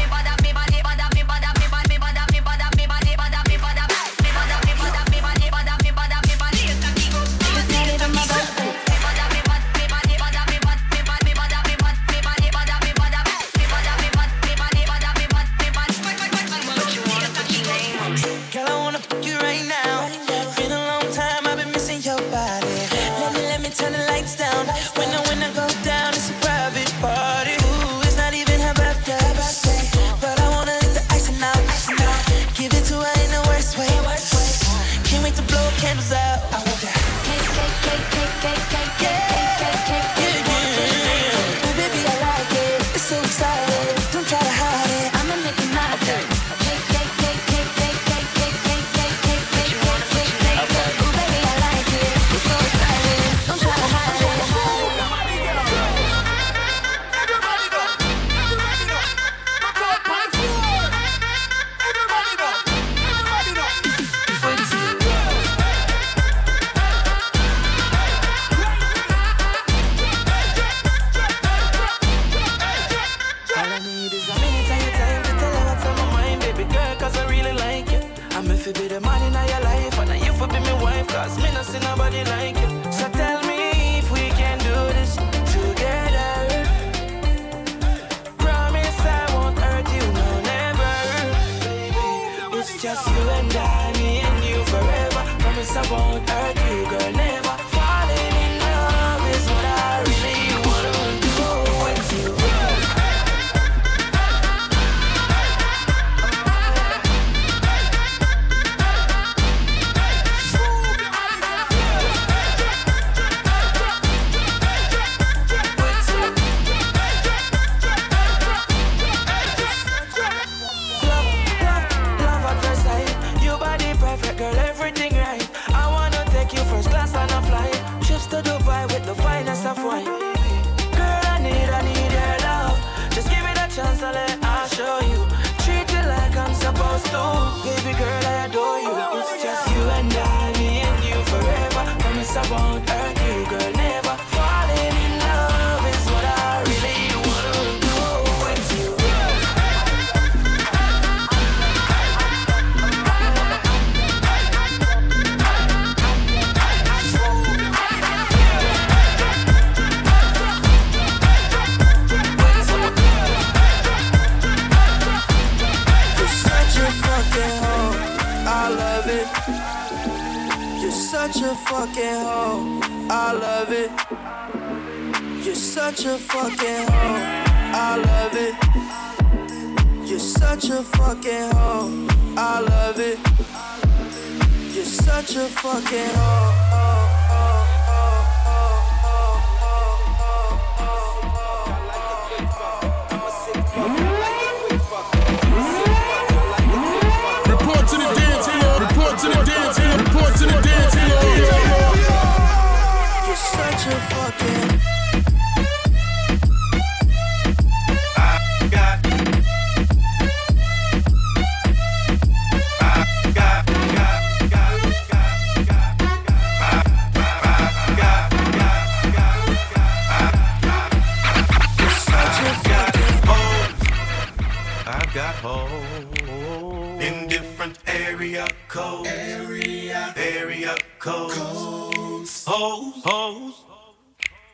Got 225.69 227.03
in 227.03 227.29
different 227.29 227.79
area 227.87 228.47
codes. 228.69 229.09
Area, 229.09 230.13
area 230.17 230.75
codes. 230.99 232.45
Hoes, 232.47 233.03
hoes, 233.05 233.65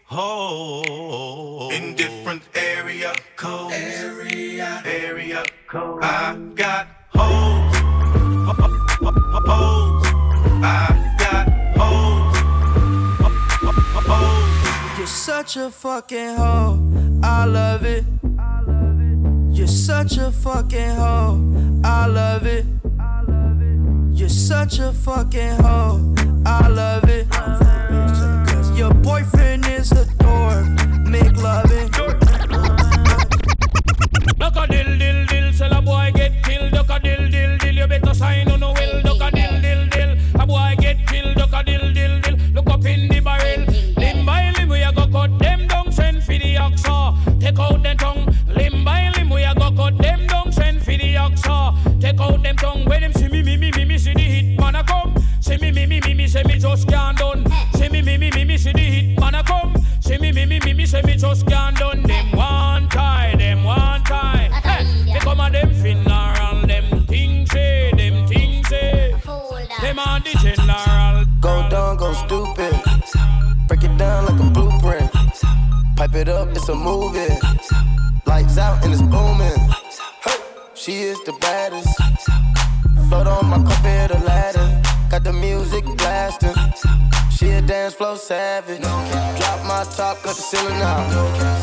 hoes 0.05 1.73
in 1.75 1.95
different 1.95 2.43
area 2.55 3.13
codes. 3.37 3.75
Area, 3.75 4.83
area 4.85 5.45
codes. 5.67 6.05
I 6.05 6.37
got 6.55 6.87
hoes, 7.11 7.77
hoes. 9.47 10.07
I 10.63 11.17
got 11.19 11.49
hoes, 11.77 12.37
hoes. 14.07 14.99
You're 14.99 15.07
such 15.07 15.57
a 15.57 15.71
fucking 15.71 16.37
hoe. 16.37 17.21
I 17.23 17.45
love 17.45 17.85
it. 17.85 18.05
You're 19.59 19.67
such 19.67 20.19
a 20.19 20.31
fucking 20.31 20.91
hoe. 20.91 21.81
I 21.83 22.07
love 22.07 22.47
it. 22.47 22.65
You're 24.17 24.29
such 24.29 24.79
a 24.79 24.93
fucking 24.93 25.57
hoe. 25.57 26.15
I 26.47 26.69
love 26.69 27.09
it. 27.09 27.27
Your 28.79 28.95
boyfriend 28.95 29.67
is 29.67 29.91
a 29.91 30.07
dork. 30.19 30.65
Make 31.09 31.37
loving. 31.43 31.68
Just 56.79 56.89
can't 56.89 57.19
done. 57.19 57.45
See 57.75 57.89
me, 57.89 58.03
me, 58.03 58.17
me, 58.17 58.31
me, 58.31 58.45
me, 58.45 58.57
see 58.57 58.73
the 58.73 58.81
hit 58.81 59.21
man 59.21 59.35
a 59.35 59.43
come. 59.43 59.75
See 60.01 60.19
me, 60.19 60.31
me, 60.33 60.47
me, 60.47 60.61
me, 60.61 60.73
me, 60.75 60.87
say 60.87 61.03
me 61.03 61.17
just 61.17 61.47
can't 61.47 61.77
done. 61.77 62.03
Them 62.03 62.33
one 62.33 62.89
time, 62.89 63.39
them 63.39 63.65
one 63.65 64.03
time. 64.05 64.53
Hey, 64.53 65.13
they 65.13 65.19
come 65.19 65.41
a 65.41 65.51
them 65.51 65.75
funeral, 65.75 66.67
them 66.67 67.07
things 67.07 67.51
say, 67.51 67.93
them 67.97 68.27
things 68.29 68.69
say. 68.69 69.15
Them 69.81 69.99
on 69.99 70.23
the 70.23 70.31
general. 70.41 71.25
Go 71.41 71.69
down, 71.69 71.97
go 71.97 72.13
stupid. 72.13 72.81
Break 73.67 73.85
it 73.85 73.97
down 73.99 74.27
like 74.27 74.41
a 74.41 74.51
blueprint. 74.51 75.11
Pipe 75.97 76.15
it 76.15 76.29
up, 76.29 76.49
it's 76.51 76.69
a 76.69 76.75
movie. 76.75 77.35
Lights 78.27 78.59
out 78.59 78.85
and 78.85 78.93
it's 78.93 79.03
booming. 79.03 79.59
Hey, 80.25 80.39
she 80.75 80.93
is 81.11 81.19
the 81.25 81.33
baddest. 81.41 81.89
Float 83.09 83.27
on 83.27 83.47
my 83.47 83.57
carpet 83.57 84.18
music 85.41 85.85
blasting. 85.85 86.55
She 87.31 87.49
a 87.51 87.63
dance 87.63 87.95
flow 87.95 88.17
savage. 88.17 88.81
Drop 88.81 89.61
my 89.65 89.85
top, 89.97 90.23
cut 90.23 90.37
the 90.37 90.43
ceiling 90.43 90.81
out. 90.83 91.07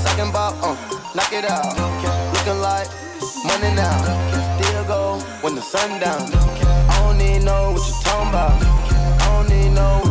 Second 0.05 0.31
ball, 0.31 0.53
uh, 0.61 0.75
knock 1.15 1.31
it 1.33 1.45
out. 1.45 1.75
Looking 2.33 2.61
like 2.61 2.87
money 3.45 3.71
now. 3.75 3.97
Still 4.57 4.83
go 4.85 5.19
when 5.41 5.55
the 5.55 5.61
sun 5.61 5.99
down. 5.99 6.31
I 6.89 6.99
don't 6.99 7.17
need 7.17 7.43
know 7.43 7.71
what 7.71 7.87
you 7.87 7.93
talking 8.03 8.29
about. 8.29 8.61
I 9.21 9.25
don't 9.35 9.49
need 9.49 9.71
know 9.73 10.04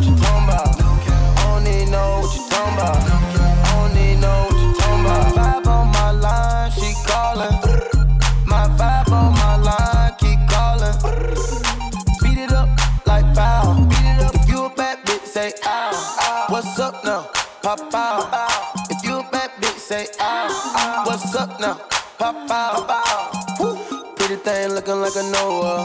like 25.04 25.16
a 25.16 25.30
Noah. 25.30 25.84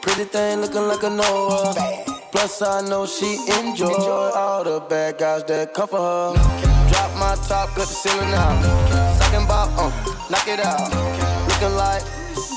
Pretty 0.00 0.24
thing 0.24 0.60
looking 0.60 0.88
like 0.88 1.02
a 1.02 1.10
Noah. 1.10 1.74
Plus 2.32 2.62
I 2.62 2.80
know 2.80 3.04
she 3.04 3.36
enjoy 3.60 3.92
all 3.92 4.64
the 4.64 4.80
bad 4.88 5.18
guys 5.18 5.44
that 5.44 5.74
come 5.74 5.88
for 5.88 5.98
her. 5.98 6.32
Drop 6.90 7.10
my 7.18 7.34
top, 7.46 7.68
cut 7.76 7.86
the 7.86 7.94
ceiling 8.02 8.32
out. 8.32 8.56
Second 9.20 9.46
bop, 9.46 9.68
uh, 9.76 9.90
knock 10.30 10.48
it 10.48 10.60
out. 10.60 10.88
Looking 11.48 11.76
like 11.76 12.04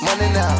money 0.01 0.32
now. 0.32 0.55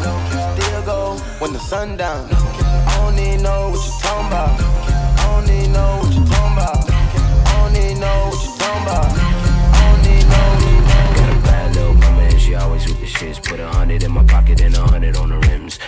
Still 0.60 0.82
go 0.84 1.18
when 1.39 1.54
the 1.54 1.60
sun 1.60 1.95
down. 1.95 2.28
I 2.30 2.98
don't 2.98 3.16
need 3.16 3.39
know 3.41 3.70
what 3.70 3.86
you 3.86 3.93
talking 4.04 4.28
about. 4.28 4.60
I 4.60 5.24
don't 5.32 5.48
need 5.48 5.70
know 5.70 6.00
what 6.02 6.14
you 6.14 6.26
talking 6.26 6.58
about. 6.58 6.91
I 6.91 7.54
don't 7.56 7.74
need 7.74 7.98
know 8.02 8.18
what 8.28 8.43
you 8.43 8.58
talking 8.60 8.84
about. 8.84 9.26
She 12.48 12.56
always 12.56 12.86
with 12.86 13.00
the 13.02 13.06
shits. 13.06 13.43
Put 13.43 13.60
a 13.60 13.68
hundred 13.68 14.04
in 14.04 14.12
my 14.12 14.24
pocket 14.24 14.62
and 14.62 14.74
a 14.76 14.80
hundred 14.80 15.18
on 15.18 15.30
the 15.30 15.39
rims. 15.50 15.80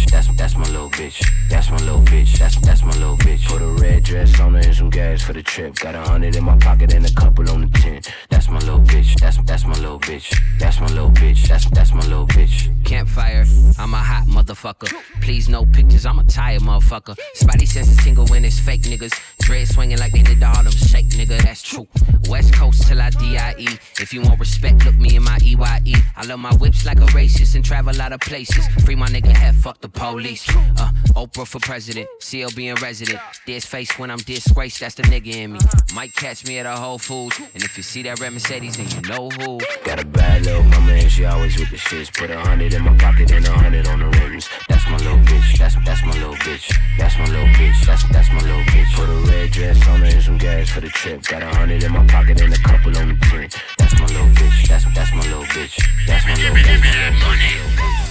Bitch. 0.00 0.10
That's 0.10 0.28
that's 0.36 0.56
my 0.56 0.68
little 0.70 0.90
bitch. 0.90 1.20
That's 1.48 1.70
my 1.70 1.78
little 1.78 2.02
bitch. 2.02 2.38
That's 2.38 2.56
that's 2.60 2.82
my 2.82 2.92
little 2.92 3.16
bitch. 3.16 3.46
Put 3.46 3.62
a 3.62 3.66
red 3.82 4.04
dress 4.04 4.38
on 4.40 4.54
her 4.54 4.60
and 4.60 4.74
some 4.74 4.90
gas 4.90 5.22
for 5.22 5.32
the 5.32 5.42
trip. 5.42 5.76
Got 5.76 5.94
a 5.94 6.00
hundred 6.00 6.36
in 6.36 6.44
my 6.44 6.56
pocket 6.58 6.94
and 6.94 7.06
a 7.06 7.12
couple 7.12 7.48
on 7.50 7.62
the 7.62 7.78
tent. 7.78 8.12
That's 8.28 8.48
my 8.48 8.58
little 8.58 8.80
bitch. 8.80 9.18
That's 9.20 9.38
that's 9.38 9.64
my 9.66 9.74
little 9.74 10.00
bitch. 10.00 10.34
That's 10.58 10.80
my 10.80 10.88
little 10.88 11.10
bitch. 11.10 11.48
That's 11.48 11.68
that's 11.70 11.92
my 11.92 12.02
little 12.02 12.26
bitch. 12.26 12.68
Campfire, 12.84 13.44
I'm 13.78 13.94
a 13.94 13.98
hot 13.98 14.26
motherfucker. 14.26 14.92
Please 15.20 15.48
no 15.48 15.64
pictures, 15.64 16.06
I'm 16.06 16.18
a 16.18 16.24
tired 16.24 16.62
motherfucker. 16.62 17.16
Spidey 17.36 17.66
senses 17.66 17.96
tingle 17.98 18.26
when 18.26 18.44
it's 18.44 18.58
fake 18.58 18.82
niggas. 18.82 19.12
Dread 19.40 19.68
swinging 19.68 19.98
like 19.98 20.12
they 20.12 20.22
did 20.22 20.40
the 20.40 20.46
Harlem 20.46 20.72
Shake, 20.72 21.08
nigga, 21.10 21.40
that's 21.42 21.62
true. 21.62 21.86
West 22.28 22.52
Coast 22.54 22.88
till 22.88 23.00
I 23.00 23.10
DIE. 23.10 23.78
If 24.00 24.12
you 24.12 24.22
want 24.22 24.40
respect, 24.40 24.84
look 24.84 24.96
me 24.96 25.16
in 25.16 25.22
my 25.22 25.38
EYE. 25.42 25.94
I 26.16 26.26
love 26.26 26.40
my 26.40 26.52
whips 26.54 26.84
like 26.86 26.98
a 26.98 27.06
racist 27.06 27.54
and 27.54 27.64
travel 27.64 27.94
a 27.94 27.96
lot 27.96 28.12
of 28.12 28.20
places. 28.20 28.66
Free 28.84 28.96
my 28.96 29.06
nigga 29.06 29.32
head, 29.36 29.54
fuck 29.54 29.80
the 29.80 29.88
police. 29.92 30.48
Uh, 30.48 30.90
Oprah 31.14 31.46
for 31.46 31.58
president, 31.58 32.08
CLB 32.20 32.70
in 32.70 32.74
resident. 32.82 33.18
This 33.46 33.64
face 33.64 33.98
when 33.98 34.10
I'm 34.10 34.18
disgraced, 34.18 34.80
that's 34.80 34.94
the 34.94 35.02
nigga 35.04 35.34
in 35.34 35.52
me. 35.52 35.60
Might 35.94 36.14
catch 36.14 36.46
me 36.46 36.58
at 36.58 36.66
a 36.66 36.76
Whole 36.76 36.98
Foods. 36.98 37.40
And 37.54 37.62
if 37.62 37.76
you 37.76 37.82
see 37.82 38.02
that 38.02 38.20
red 38.20 38.32
Mercedes, 38.32 38.76
then 38.76 38.88
you 38.88 39.08
know 39.08 39.28
who. 39.30 39.58
Got 39.84 40.00
a 40.00 40.06
bad 40.06 40.44
little 40.44 40.62
mama 40.62 40.92
and 40.92 41.10
she 41.10 41.24
always 41.24 41.58
with 41.58 41.70
the 41.70 41.76
shits. 41.76 42.16
Put 42.16 42.30
a 42.30 42.38
hundred 42.38 42.74
in 42.74 42.82
my 42.82 42.96
pocket 42.96 43.30
and 43.32 43.46
a 43.46 43.52
hundred 43.52 43.88
on 43.88 44.00
the 44.00 44.06
rims. 44.18 44.48
That's 44.68 44.86
my 44.86 44.96
little 44.98 45.18
bitch. 45.18 45.58
That's 45.58 45.76
that's 45.84 46.04
my 46.04 46.12
little 46.12 46.34
bitch. 46.36 46.72
That's 46.98 47.18
my 47.18 47.26
little 47.26 47.48
bitch. 47.58 47.86
That's 47.86 48.08
that's 48.08 48.30
my 48.30 48.40
little 48.40 48.62
bitch. 48.62 48.94
Put 48.94 49.08
a 49.08 49.30
red 49.30 49.50
dress 49.50 49.88
on 49.88 50.00
her 50.00 50.06
and 50.06 50.22
some 50.22 50.38
gas 50.38 50.70
for 50.70 50.80
the 50.80 50.88
trip. 50.88 51.22
Got 51.24 51.42
a 51.42 51.46
hundred 51.46 51.82
in 51.82 51.92
my 51.92 52.06
pocket 52.06 52.40
and 52.40 52.52
a 52.52 52.58
couple 52.58 52.96
on 52.96 53.08
the 53.08 53.26
tent. 53.26 53.56
That's 53.78 53.98
my 53.98 54.06
little 54.06 54.28
bitch. 54.28 54.68
That's 54.68 54.84
that's 54.94 55.12
my 55.12 55.22
little 55.22 55.44
bitch. 55.44 55.76
That's 56.06 56.26
my 56.26 56.34
little 56.34 56.56
bitch. 56.56 56.82
That's 56.82 57.24
my 57.24 57.30
little 57.30 57.70
bitch. 57.76 58.09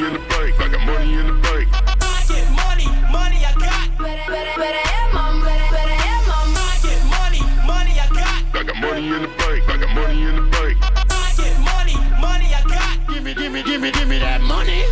Money 0.00 0.16
in 0.16 0.22
the 0.22 0.28
bank. 0.28 0.60
I 0.60 0.68
got 0.68 0.86
money 0.86 1.14
in 1.14 1.26
the 1.26 1.32
bank. 1.44 1.68
I 2.00 2.24
get 2.28 2.48
money, 2.56 2.86
money 3.12 3.44
I 3.44 3.52
got. 3.58 3.98
Better, 3.98 4.30
better, 4.30 4.60
better 4.60 4.88
have 4.88 5.14
mom, 5.14 5.42
better, 5.42 5.68
better 5.70 5.94
have 5.94 6.26
mom. 6.26 6.56
I 6.56 6.78
get 6.82 7.00
money, 7.04 7.42
money 7.66 7.94
I 8.00 8.08
got. 8.08 8.56
I 8.56 8.62
got 8.64 8.76
money 8.80 9.06
in 9.08 9.22
the 9.22 9.28
bank. 9.28 9.68
I 9.68 9.76
got 9.76 9.94
money 9.94 10.22
in 10.22 10.36
the 10.36 10.42
bank. 10.50 10.76
I 10.80 11.32
get 11.36 11.56
money, 11.60 11.96
money 12.20 12.48
I 12.54 12.62
got. 12.66 13.08
Give 13.08 13.22
me, 13.24 13.34
give 13.34 13.52
me, 13.52 13.62
give 13.62 13.80
me, 13.80 13.90
give 13.90 14.08
me 14.08 14.18
that 14.18 14.40
money. 14.40 14.84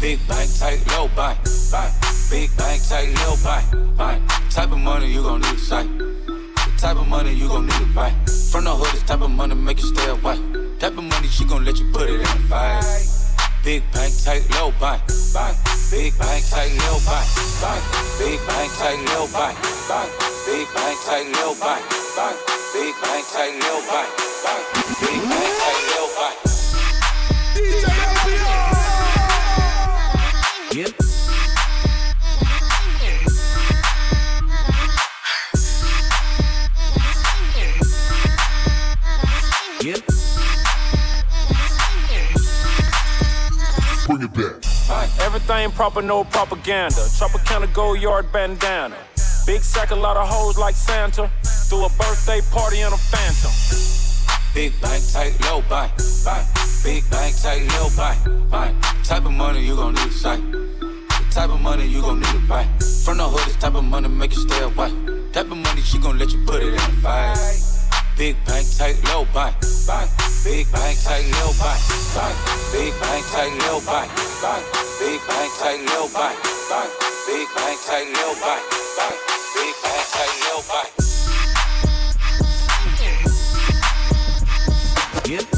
Big 0.00 0.18
bank, 0.28 0.50
tight, 0.58 0.82
low 0.92 1.08
bank, 1.14 1.38
bank. 1.70 1.92
Big 2.30 2.50
bank, 2.56 2.82
tight, 2.88 3.14
low 3.22 3.36
bank, 3.44 3.96
bank. 3.96 4.22
Type 4.50 4.72
of 4.72 4.78
money 4.78 5.06
you 5.06 5.22
gon' 5.22 5.40
need 5.40 5.54
a 5.54 5.58
sight. 5.58 5.88
The 5.98 6.74
type 6.76 6.96
of 6.96 7.06
money 7.06 7.32
you 7.32 7.48
gon' 7.48 7.66
need 7.66 7.78
to 7.78 7.86
buy. 7.94 8.10
From 8.50 8.64
the 8.64 8.74
hood, 8.74 8.92
this 8.92 9.02
type 9.04 9.22
of 9.22 9.30
money 9.30 9.54
make 9.54 9.78
you 9.78 9.86
stay 9.86 10.08
away. 10.10 10.38
Type 10.78 10.98
of 10.98 11.04
money 11.04 11.28
she 11.28 11.44
gon' 11.44 11.64
let 11.64 11.78
you 11.78 11.90
put 11.92 12.10
it 12.10 12.14
in 12.14 12.20
the 12.20 12.46
fight. 12.48 13.13
Big 13.64 13.82
bank, 13.92 14.12
tight, 14.22 14.44
low 14.56 14.72
bank, 14.78 15.00
bank. 15.32 15.56
Big 15.90 16.12
bank, 16.18 16.44
tight, 16.50 16.70
low 16.84 17.00
bank, 17.08 17.26
bank. 17.62 17.82
Big 18.18 18.38
bank, 18.46 18.70
tight, 18.76 19.00
low 19.08 19.26
bank, 19.32 19.56
bank. 19.88 20.10
Big 20.44 20.68
bank, 20.74 20.98
tight, 21.06 21.24
low 21.40 21.54
bank, 21.56 21.82
bank. 22.14 22.36
Big 22.74 22.94
bank, 23.00 23.24
tight, 23.32 23.56
low 23.64 23.80
bank, 23.88 24.10
bank. 24.44 24.64
Big 25.00 25.20
bank, 25.24 25.52
tight, 25.64 25.82
low 25.96 26.08
bank. 26.12 26.36
Yep. 30.74 30.90
Yep. 30.90 31.03
Everything 45.24 45.70
proper, 45.72 46.02
no 46.02 46.22
propaganda. 46.22 47.00
Tropicana 47.16 47.72
Gold 47.72 47.98
Yard 47.98 48.30
bandana. 48.30 48.94
Big 49.46 49.62
sack, 49.62 49.90
a 49.90 49.94
lot 49.94 50.18
of 50.18 50.28
hoes 50.28 50.58
like 50.58 50.74
Santa. 50.74 51.30
Threw 51.42 51.86
a 51.86 51.88
birthday 51.88 52.42
party 52.52 52.82
in 52.82 52.92
a 52.92 52.96
phantom. 52.96 53.50
Big 54.54 54.78
bank, 54.82 55.02
tight, 55.12 55.34
low 55.46 55.62
bank, 55.62 55.92
bank. 56.26 56.46
Big 56.84 57.08
bank, 57.10 57.34
tight, 57.40 57.66
low 57.72 57.88
bank, 57.96 58.50
bank. 58.50 58.76
Type 59.02 59.24
of 59.24 59.32
money 59.32 59.64
you 59.64 59.74
gon' 59.74 59.94
need 59.94 60.04
to 60.04 60.12
sight. 60.12 60.42
The 60.52 61.26
type 61.30 61.48
of 61.48 61.60
money 61.60 61.86
you 61.86 62.02
gon' 62.02 62.20
need 62.20 62.26
to 62.26 62.46
buy. 62.46 62.64
From 63.04 63.16
the 63.16 63.24
hood, 63.24 63.46
this 63.46 63.56
type 63.56 63.74
of 63.74 63.84
money 63.84 64.08
make 64.08 64.32
you 64.34 64.46
stay 64.46 64.62
away. 64.62 64.92
Type 65.32 65.50
of 65.50 65.56
money 65.56 65.80
she 65.80 65.98
gon' 65.98 66.18
let 66.18 66.30
you 66.32 66.44
put 66.44 66.62
it 66.62 66.68
in 66.68 66.74
the 66.74 67.00
fight. 67.02 67.73
Big 68.16 68.36
bank, 68.46 68.64
tight, 68.78 68.96
low 69.08 69.24
bank, 69.34 69.56
bank. 69.88 70.08
Big 70.44 70.70
bank, 70.70 70.96
tight, 71.02 71.26
low 71.42 71.50
bank, 71.58 71.80
bank. 72.14 72.36
Big 72.70 72.92
bank, 73.00 73.24
tight, 73.32 73.50
low 73.66 73.80
bank, 73.80 74.10
bank. 74.40 74.64
Big 75.00 75.20
bank, 75.26 75.50
tight, 75.58 75.80
low 75.90 76.06
bank, 76.14 76.38
bank. 76.70 76.90
Big 77.26 77.48
bank, 77.56 77.78
tight, 77.86 78.06
low 78.14 78.34
bank, 78.38 78.62
bank. 78.96 79.18
Big 79.54 79.74
bank, 79.82 80.06
tight, 80.14 80.34
low 80.46 80.62
bank. 80.70 80.90
Yep. 85.26 85.53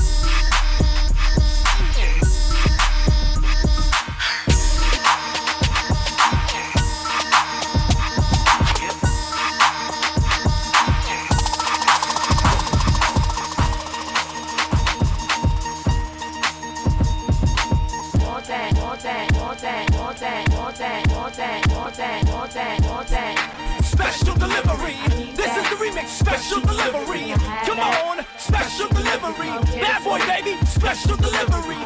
Special 30.96 31.16
delivery. 31.18 31.76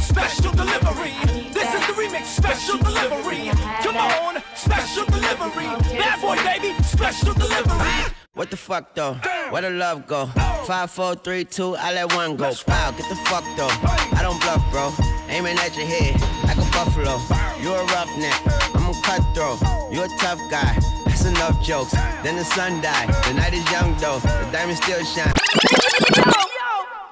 Special 0.00 0.52
delivery. 0.52 1.14
This 1.52 1.72
is 1.72 1.86
the 1.86 1.92
remix. 1.92 2.24
Special 2.24 2.78
delivery. 2.78 3.50
Come 3.82 3.96
on. 3.96 4.42
Special 4.56 5.04
delivery. 5.06 5.66
Bad 5.98 6.20
boy, 6.20 6.36
baby. 6.42 6.74
Special 6.82 7.32
delivery. 7.34 8.12
What 8.34 8.50
the 8.50 8.56
fuck 8.56 8.94
though? 8.94 9.14
Where 9.50 9.62
the 9.62 9.70
love 9.70 10.08
go? 10.08 10.26
Five, 10.66 10.90
four, 10.90 11.14
three, 11.14 11.44
two, 11.44 11.76
I 11.76 11.92
let 11.92 12.12
one 12.14 12.36
go. 12.36 12.52
Wow, 12.66 12.90
get 12.90 13.08
the 13.08 13.14
fuck 13.30 13.44
though. 13.56 13.70
I 14.18 14.20
don't 14.22 14.40
bluff, 14.40 14.62
bro. 14.72 14.92
Aiming 15.28 15.58
at 15.58 15.76
your 15.76 15.86
head 15.86 16.20
like 16.42 16.56
a 16.56 16.70
buffalo. 16.72 17.20
You're 17.62 17.78
a 17.78 17.84
roughneck, 17.86 18.40
I'm 18.74 18.90
a 18.90 18.94
cutthroat. 19.02 19.60
You're 19.92 20.06
a 20.06 20.18
tough 20.18 20.40
guy. 20.50 20.76
That's 21.06 21.24
enough 21.24 21.62
jokes. 21.62 21.92
Then 22.24 22.36
the 22.36 22.44
sun 22.44 22.80
died. 22.80 23.14
The 23.26 23.34
night 23.34 23.54
is 23.54 23.70
young 23.70 23.94
though. 23.98 24.18
The 24.18 24.48
diamond 24.50 24.78
still 24.78 25.04
shine. 25.04 25.32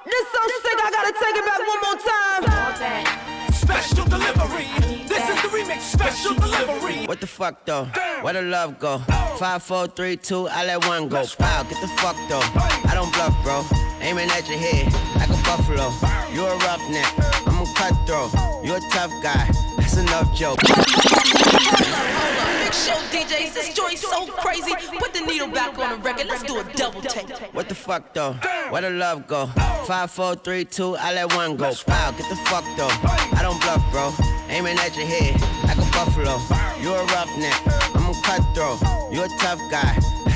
This 0.03 0.27
so 0.33 0.41
sick, 0.47 0.60
I 0.60 0.60
gotta 1.01 1.13
take 1.17 1.35
it 1.35 1.45
back 1.45 1.61
one 1.67 1.81
more 1.81 1.97
time. 1.97 3.53
Special 3.53 4.05
delivery. 4.05 4.67
This 5.07 5.29
is 5.29 5.41
the 5.41 5.47
remix. 5.47 5.81
Special 5.81 6.33
delivery. 6.35 7.05
What 7.05 7.19
the 7.19 7.27
fuck 7.27 7.65
though? 7.65 7.85
Where 8.21 8.33
the 8.33 8.41
love 8.43 8.79
go? 8.79 9.01
Oh. 9.09 9.35
Five, 9.39 9.63
four, 9.63 9.87
three, 9.87 10.17
two, 10.17 10.47
I 10.47 10.65
let 10.65 10.85
one 10.85 11.09
go. 11.09 11.23
Wow, 11.39 11.63
get 11.63 11.81
the 11.81 11.87
fuck 11.99 12.15
though. 12.29 12.41
I 12.89 12.91
don't 12.93 13.11
bluff, 13.13 13.35
bro. 13.43 13.63
Aiming 14.01 14.29
at 14.29 14.47
your 14.47 14.59
head 14.59 14.93
like 15.15 15.29
a 15.29 15.41
buffalo. 15.43 15.91
You're 16.33 16.49
a 16.49 16.57
roughneck, 16.57 17.11
I'm 17.47 17.61
a 17.61 17.73
cutthroat. 17.73 18.31
You're 18.63 18.77
a 18.77 18.89
tough 18.91 19.11
guy. 19.23 19.70
That's 19.91 20.09
enough 20.09 20.33
joke. 20.33 20.57
Big 20.61 20.71
show 22.73 22.95
DJs, 23.11 23.53
this 23.53 23.73
joint's 23.73 24.01
so 24.01 24.25
crazy. 24.25 24.71
Put 24.97 25.13
the 25.13 25.19
needle 25.19 25.49
back 25.49 25.77
on 25.77 25.89
the 25.89 25.97
record, 25.97 26.27
let's 26.27 26.43
do 26.43 26.59
a 26.59 26.63
double 26.75 27.01
take. 27.01 27.29
What 27.53 27.67
the 27.67 27.75
fuck 27.75 28.13
though? 28.13 28.33
Where 28.69 28.83
the 28.83 28.91
love 28.91 29.27
go? 29.27 29.47
Five, 29.85 30.11
four, 30.11 30.35
three, 30.35 30.63
two, 30.63 30.95
I 30.95 31.13
let 31.13 31.35
one 31.35 31.57
go. 31.57 31.73
Wow, 31.89 32.11
get 32.11 32.29
the 32.29 32.37
fuck 32.47 32.63
though. 32.77 32.87
I 33.35 33.39
don't 33.41 33.59
bluff, 33.59 33.83
bro. 33.91 34.13
Aiming 34.47 34.77
at 34.77 34.95
your 34.95 35.07
head 35.07 35.41
like 35.65 35.77
a 35.77 35.91
buffalo. 35.91 36.39
You're 36.81 36.97
a 36.97 37.05
roughneck, 37.07 37.61
I'm 37.93 38.09
a 38.09 38.21
cutthroat. 38.23 38.79
You're 39.11 39.25
a 39.25 39.37
tough 39.39 39.59
guy. 39.69 40.20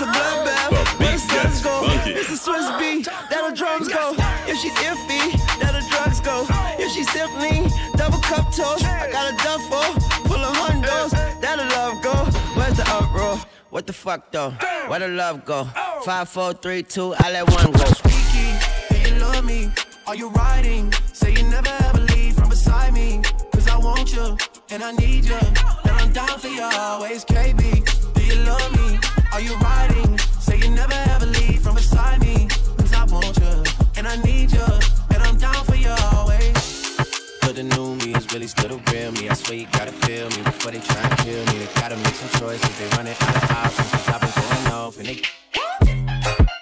It's 0.00 0.06
a 0.06 0.12
bloodbath. 0.12 1.00
Where 1.00 1.10
the 1.10 1.18
suns 1.18 1.60
go? 1.60 1.80
It's 2.06 2.30
a 2.30 2.36
Swiss 2.36 2.70
beat. 2.78 3.08
That'll 3.30 3.52
drums 3.52 3.88
go. 3.88 4.14
If 4.46 4.56
she's 4.58 4.70
iffy, 4.74 5.58
that'll 5.58 5.82
drugs 5.90 6.20
go. 6.20 6.46
If 6.78 6.92
she's 6.92 7.10
simply 7.10 7.66
double 7.96 8.18
cup 8.18 8.54
toast, 8.54 8.84
I 8.84 9.10
got 9.10 9.34
a 9.34 9.36
duffel 9.42 10.00
full 10.28 10.38
of 10.38 10.54
hundos. 10.54 11.10
That'll 11.40 11.66
love 11.66 12.00
go. 12.00 12.14
Where's 12.54 12.76
the 12.76 12.84
uproar? 12.88 13.40
What 13.70 13.88
the 13.88 13.92
fuck 13.92 14.30
though? 14.30 14.50
Where 14.86 15.00
the 15.00 15.08
love 15.08 15.44
go? 15.44 15.66
Oh. 15.74 16.02
Five, 16.04 16.28
four, 16.28 16.52
three, 16.52 16.84
two, 16.84 17.14
I 17.18 17.32
let 17.32 17.50
one 17.50 17.72
go. 17.72 17.82
Do 17.82 18.98
you 19.00 19.18
love 19.18 19.44
me? 19.44 19.68
Are 20.06 20.14
you 20.14 20.28
riding? 20.28 20.92
Say 21.12 21.32
you 21.32 21.42
never 21.42 21.74
ever 21.86 21.98
leave 22.14 22.36
from 22.36 22.50
beside 22.50 22.94
me. 22.94 23.20
Cause 23.50 23.66
I 23.66 23.76
want 23.76 24.14
you 24.14 24.38
and 24.70 24.80
I 24.80 24.92
need 24.92 25.24
you. 25.24 25.34
And 25.34 25.90
I'm 25.90 26.12
down 26.12 26.38
for 26.38 26.46
you 26.46 26.62
always, 26.62 27.24
KB. 27.24 28.14
Do 28.14 28.24
you 28.24 28.36
love 28.44 28.72
me? 28.76 29.17
Are 29.32 29.40
you 29.40 29.54
riding? 29.56 30.18
Say 30.40 30.58
you 30.58 30.70
never 30.70 30.94
ever 31.14 31.26
leave 31.26 31.60
from 31.62 31.74
beside 31.74 32.20
me. 32.20 32.48
Cause 32.78 32.92
I 32.94 33.04
want 33.04 33.36
you 33.36 33.62
and 33.96 34.06
I 34.06 34.16
need 34.22 34.52
you. 34.52 34.66
And 35.10 35.22
I'm 35.22 35.36
down 35.36 35.62
for 35.64 35.76
you 35.76 35.94
always. 36.12 36.96
But 37.42 37.54
the 37.56 37.62
new 37.62 37.94
me 37.96 38.14
is 38.14 38.26
really 38.32 38.46
still 38.46 38.68
the 38.68 38.92
real 38.92 39.12
me. 39.12 39.28
I 39.28 39.34
swear 39.34 39.58
you 39.58 39.66
gotta 39.72 39.92
feel 39.92 40.28
me 40.30 40.42
before 40.42 40.72
they 40.72 40.80
try 40.80 41.00
and 41.02 41.18
kill 41.18 41.44
me. 41.46 41.58
They 41.64 41.80
gotta 41.80 41.96
make 41.96 42.14
some 42.14 42.40
choices. 42.40 42.78
They 42.78 42.88
running 42.96 43.14
out 43.20 43.36
of 43.36 43.50
options. 43.50 44.02
Stop 44.02 44.22
and 44.22 44.34
going 44.34 44.74
off 44.74 44.98
and 44.98 45.06
they. 45.08 46.57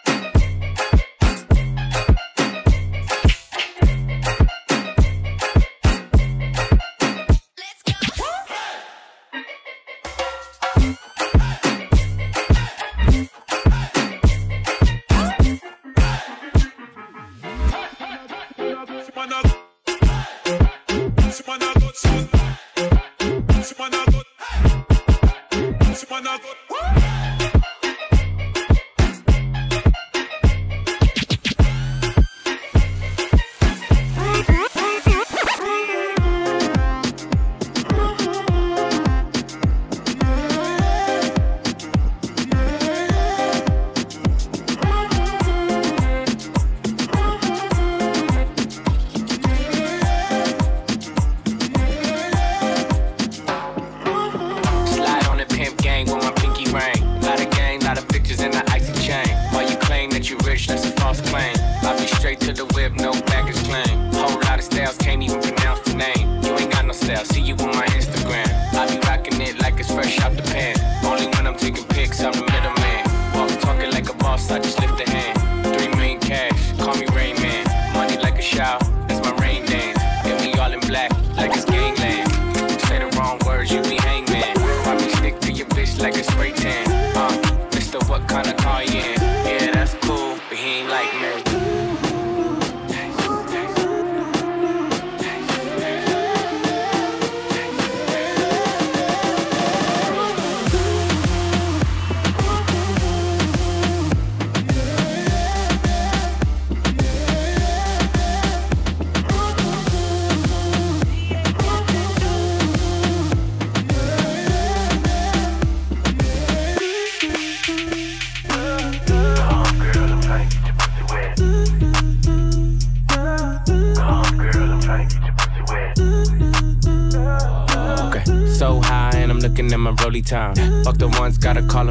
crib, 62.86 63.00
no 63.00 63.12
baggage 63.22 63.56
claim. 63.64 64.12
Whole 64.12 64.40
lot 64.40 64.58
of 64.58 64.64
styles, 64.64 64.96
can't 64.98 65.22
even 65.22 65.40
pronounce 65.40 65.80
the 65.80 65.94
name. 65.94 66.42
You 66.42 66.56
ain't 66.58 66.72
got 66.72 66.84
no 66.86 66.92
style, 66.92 67.24
see 67.24 67.40
you 67.40 67.54
with 67.54 67.74
my 67.74 67.85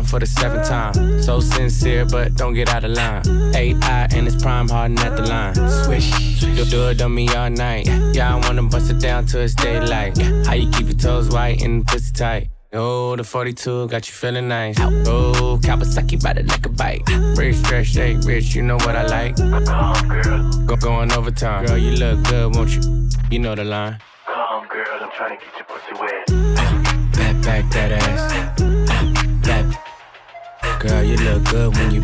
for 0.05 0.19
the 0.19 0.25
seventh 0.25 0.67
time. 0.67 1.21
So 1.21 1.39
sincere, 1.39 2.05
but 2.05 2.35
don't 2.35 2.53
get 2.53 2.69
out 2.69 2.83
of 2.83 2.91
line. 2.91 3.23
AI 3.55 4.07
and 4.13 4.27
it's 4.27 4.41
prime 4.41 4.69
harden 4.69 4.97
at 4.99 5.15
the 5.15 5.23
line. 5.23 5.55
Swish, 5.83 6.41
you'll 6.43 6.65
do 6.65 6.89
it 6.89 7.01
on 7.01 7.13
me 7.13 7.27
all 7.29 7.49
night. 7.49 7.87
Yeah, 8.13 8.35
I 8.35 8.39
wanna 8.47 8.63
bust 8.63 8.89
it 8.91 8.99
down 8.99 9.25
till 9.25 9.41
it's 9.41 9.55
daylight. 9.55 10.17
How 10.45 10.53
you 10.53 10.69
keep 10.71 10.87
your 10.87 10.97
toes 10.97 11.29
white 11.29 11.61
and 11.61 11.85
pussy 11.85 12.13
tight? 12.13 12.49
Oh, 12.73 13.15
the 13.15 13.23
42 13.23 13.87
got 13.87 14.07
you 14.07 14.13
feeling 14.13 14.49
nice. 14.49 14.77
Oh, 14.79 15.57
Kawasaki 15.61 16.21
bite 16.21 16.37
it 16.39 16.47
like 16.47 16.65
a 16.65 16.69
bite. 16.69 17.03
Rich, 17.37 17.55
stretch, 17.57 17.87
shake, 17.87 18.17
rich, 18.25 18.53
you 18.53 18.63
know 18.63 18.75
what 18.75 18.95
I 18.95 19.05
like. 19.07 19.35
Go 20.67 20.75
going 20.75 21.11
overtime. 21.13 21.65
Girl, 21.65 21.77
you 21.77 21.91
look 21.91 22.21
good, 22.27 22.53
won't 22.53 22.71
you? 22.75 23.09
You 23.31 23.39
know 23.39 23.55
the 23.55 23.63
line. 23.63 23.99
Come, 24.25 24.67
girl, 24.67 24.85
I'm 24.99 25.11
trying 25.11 25.37
to 25.37 25.45
get 25.45 25.59
you. 25.59 25.64
Girl, 30.85 31.03
you 31.03 31.15
look 31.17 31.43
good 31.45 31.75
when 31.75 31.89
you 31.89 32.01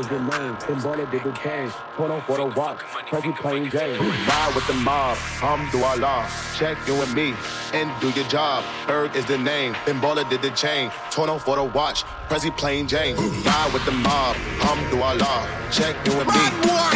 is 0.00 0.08
the 0.08 0.18
name. 0.18 0.56
Been 0.66 0.80
born 0.80 0.98
to 0.98 1.06
do 1.06 1.32
cash. 1.32 1.70
Hold 1.96 2.10
on 2.10 2.22
for 2.22 2.38
the 2.38 2.46
watch. 2.46 2.78
Crazy 2.78 3.32
playing 3.32 3.68
games. 3.68 4.00
Ride 4.00 4.52
with 4.54 4.66
the 4.66 4.72
mob. 4.72 5.16
Alhamdulillah. 5.42 6.28
Check 6.56 6.76
you 6.86 6.94
and 6.94 7.14
me. 7.14 7.34
And 7.74 7.88
do 8.00 8.08
your 8.10 8.26
job. 8.28 8.64
Berg 8.86 9.14
is 9.14 9.26
the 9.26 9.36
name. 9.36 9.76
Been 9.84 10.00
baller 10.00 10.28
did 10.28 10.42
the 10.42 10.50
chain. 10.50 10.90
Torn 11.10 11.28
off 11.28 11.44
for 11.44 11.56
the 11.56 11.64
watch. 11.64 12.04
Prezi 12.28 12.56
plain 12.56 12.88
Jane. 12.88 13.16
Ride 13.16 13.70
with 13.72 13.84
the 13.84 13.92
mob. 13.92 14.36
Alhamdulillah. 14.60 15.38
Check 15.70 15.94
you 16.06 16.12
and 16.12 16.28
me. 16.28 16.44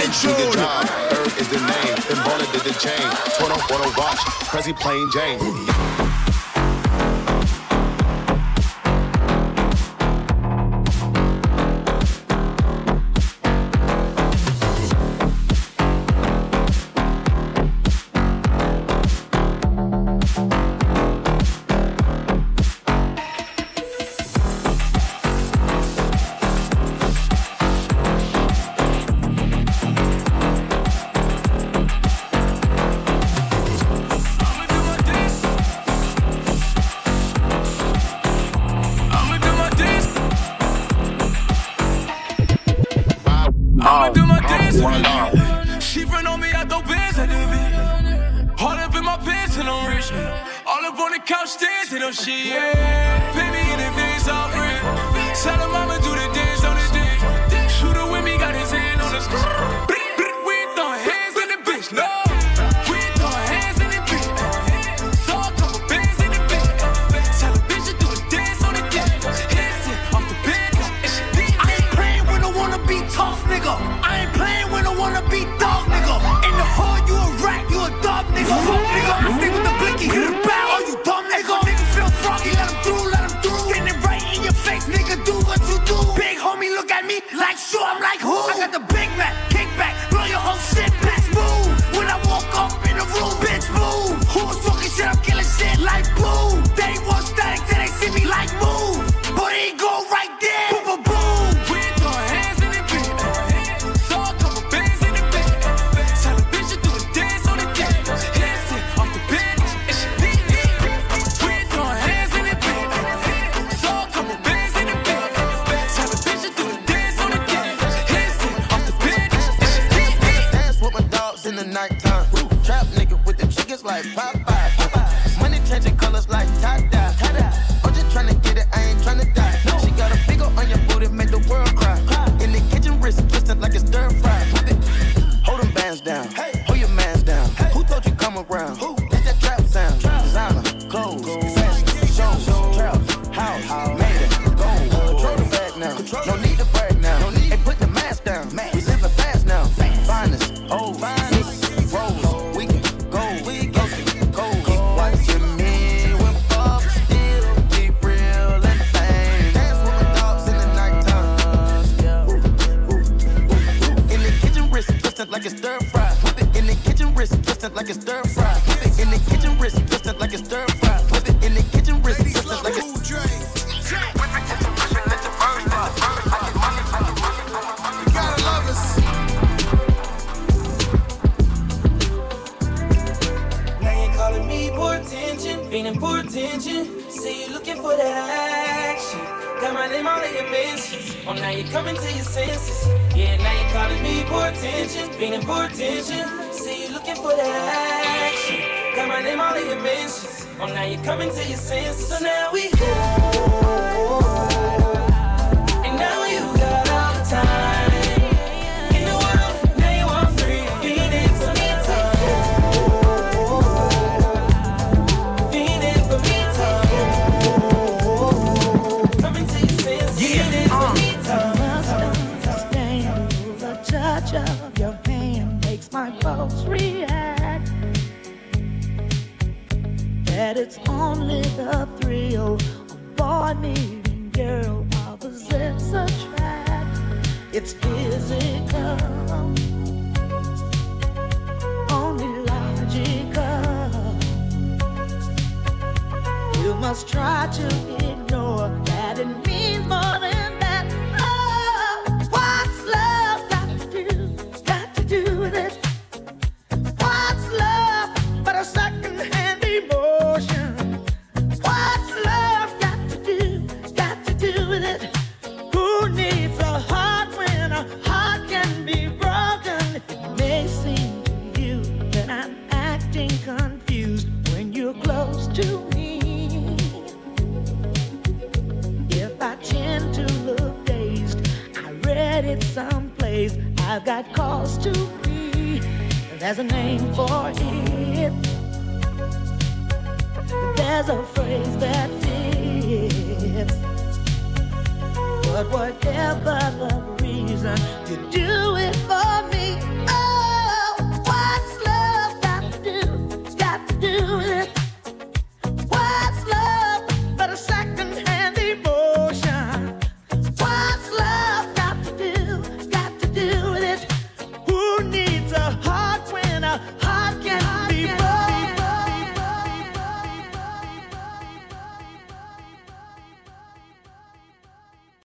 And 0.00 0.10
do 0.22 0.30
your 0.42 0.52
job. 0.54 0.88
Berg 1.10 1.32
is 1.38 1.48
the 1.48 1.60
name. 1.60 1.94
Been 2.08 2.22
baller 2.24 2.50
did 2.52 2.62
the 2.62 2.74
chain. 2.80 3.06
Torn 3.38 3.52
off 3.52 3.62
for 3.68 3.78
the 3.78 3.92
watch. 3.98 4.20
Prezi 4.48 4.74
plain 4.74 5.04
Jane. 5.12 6.03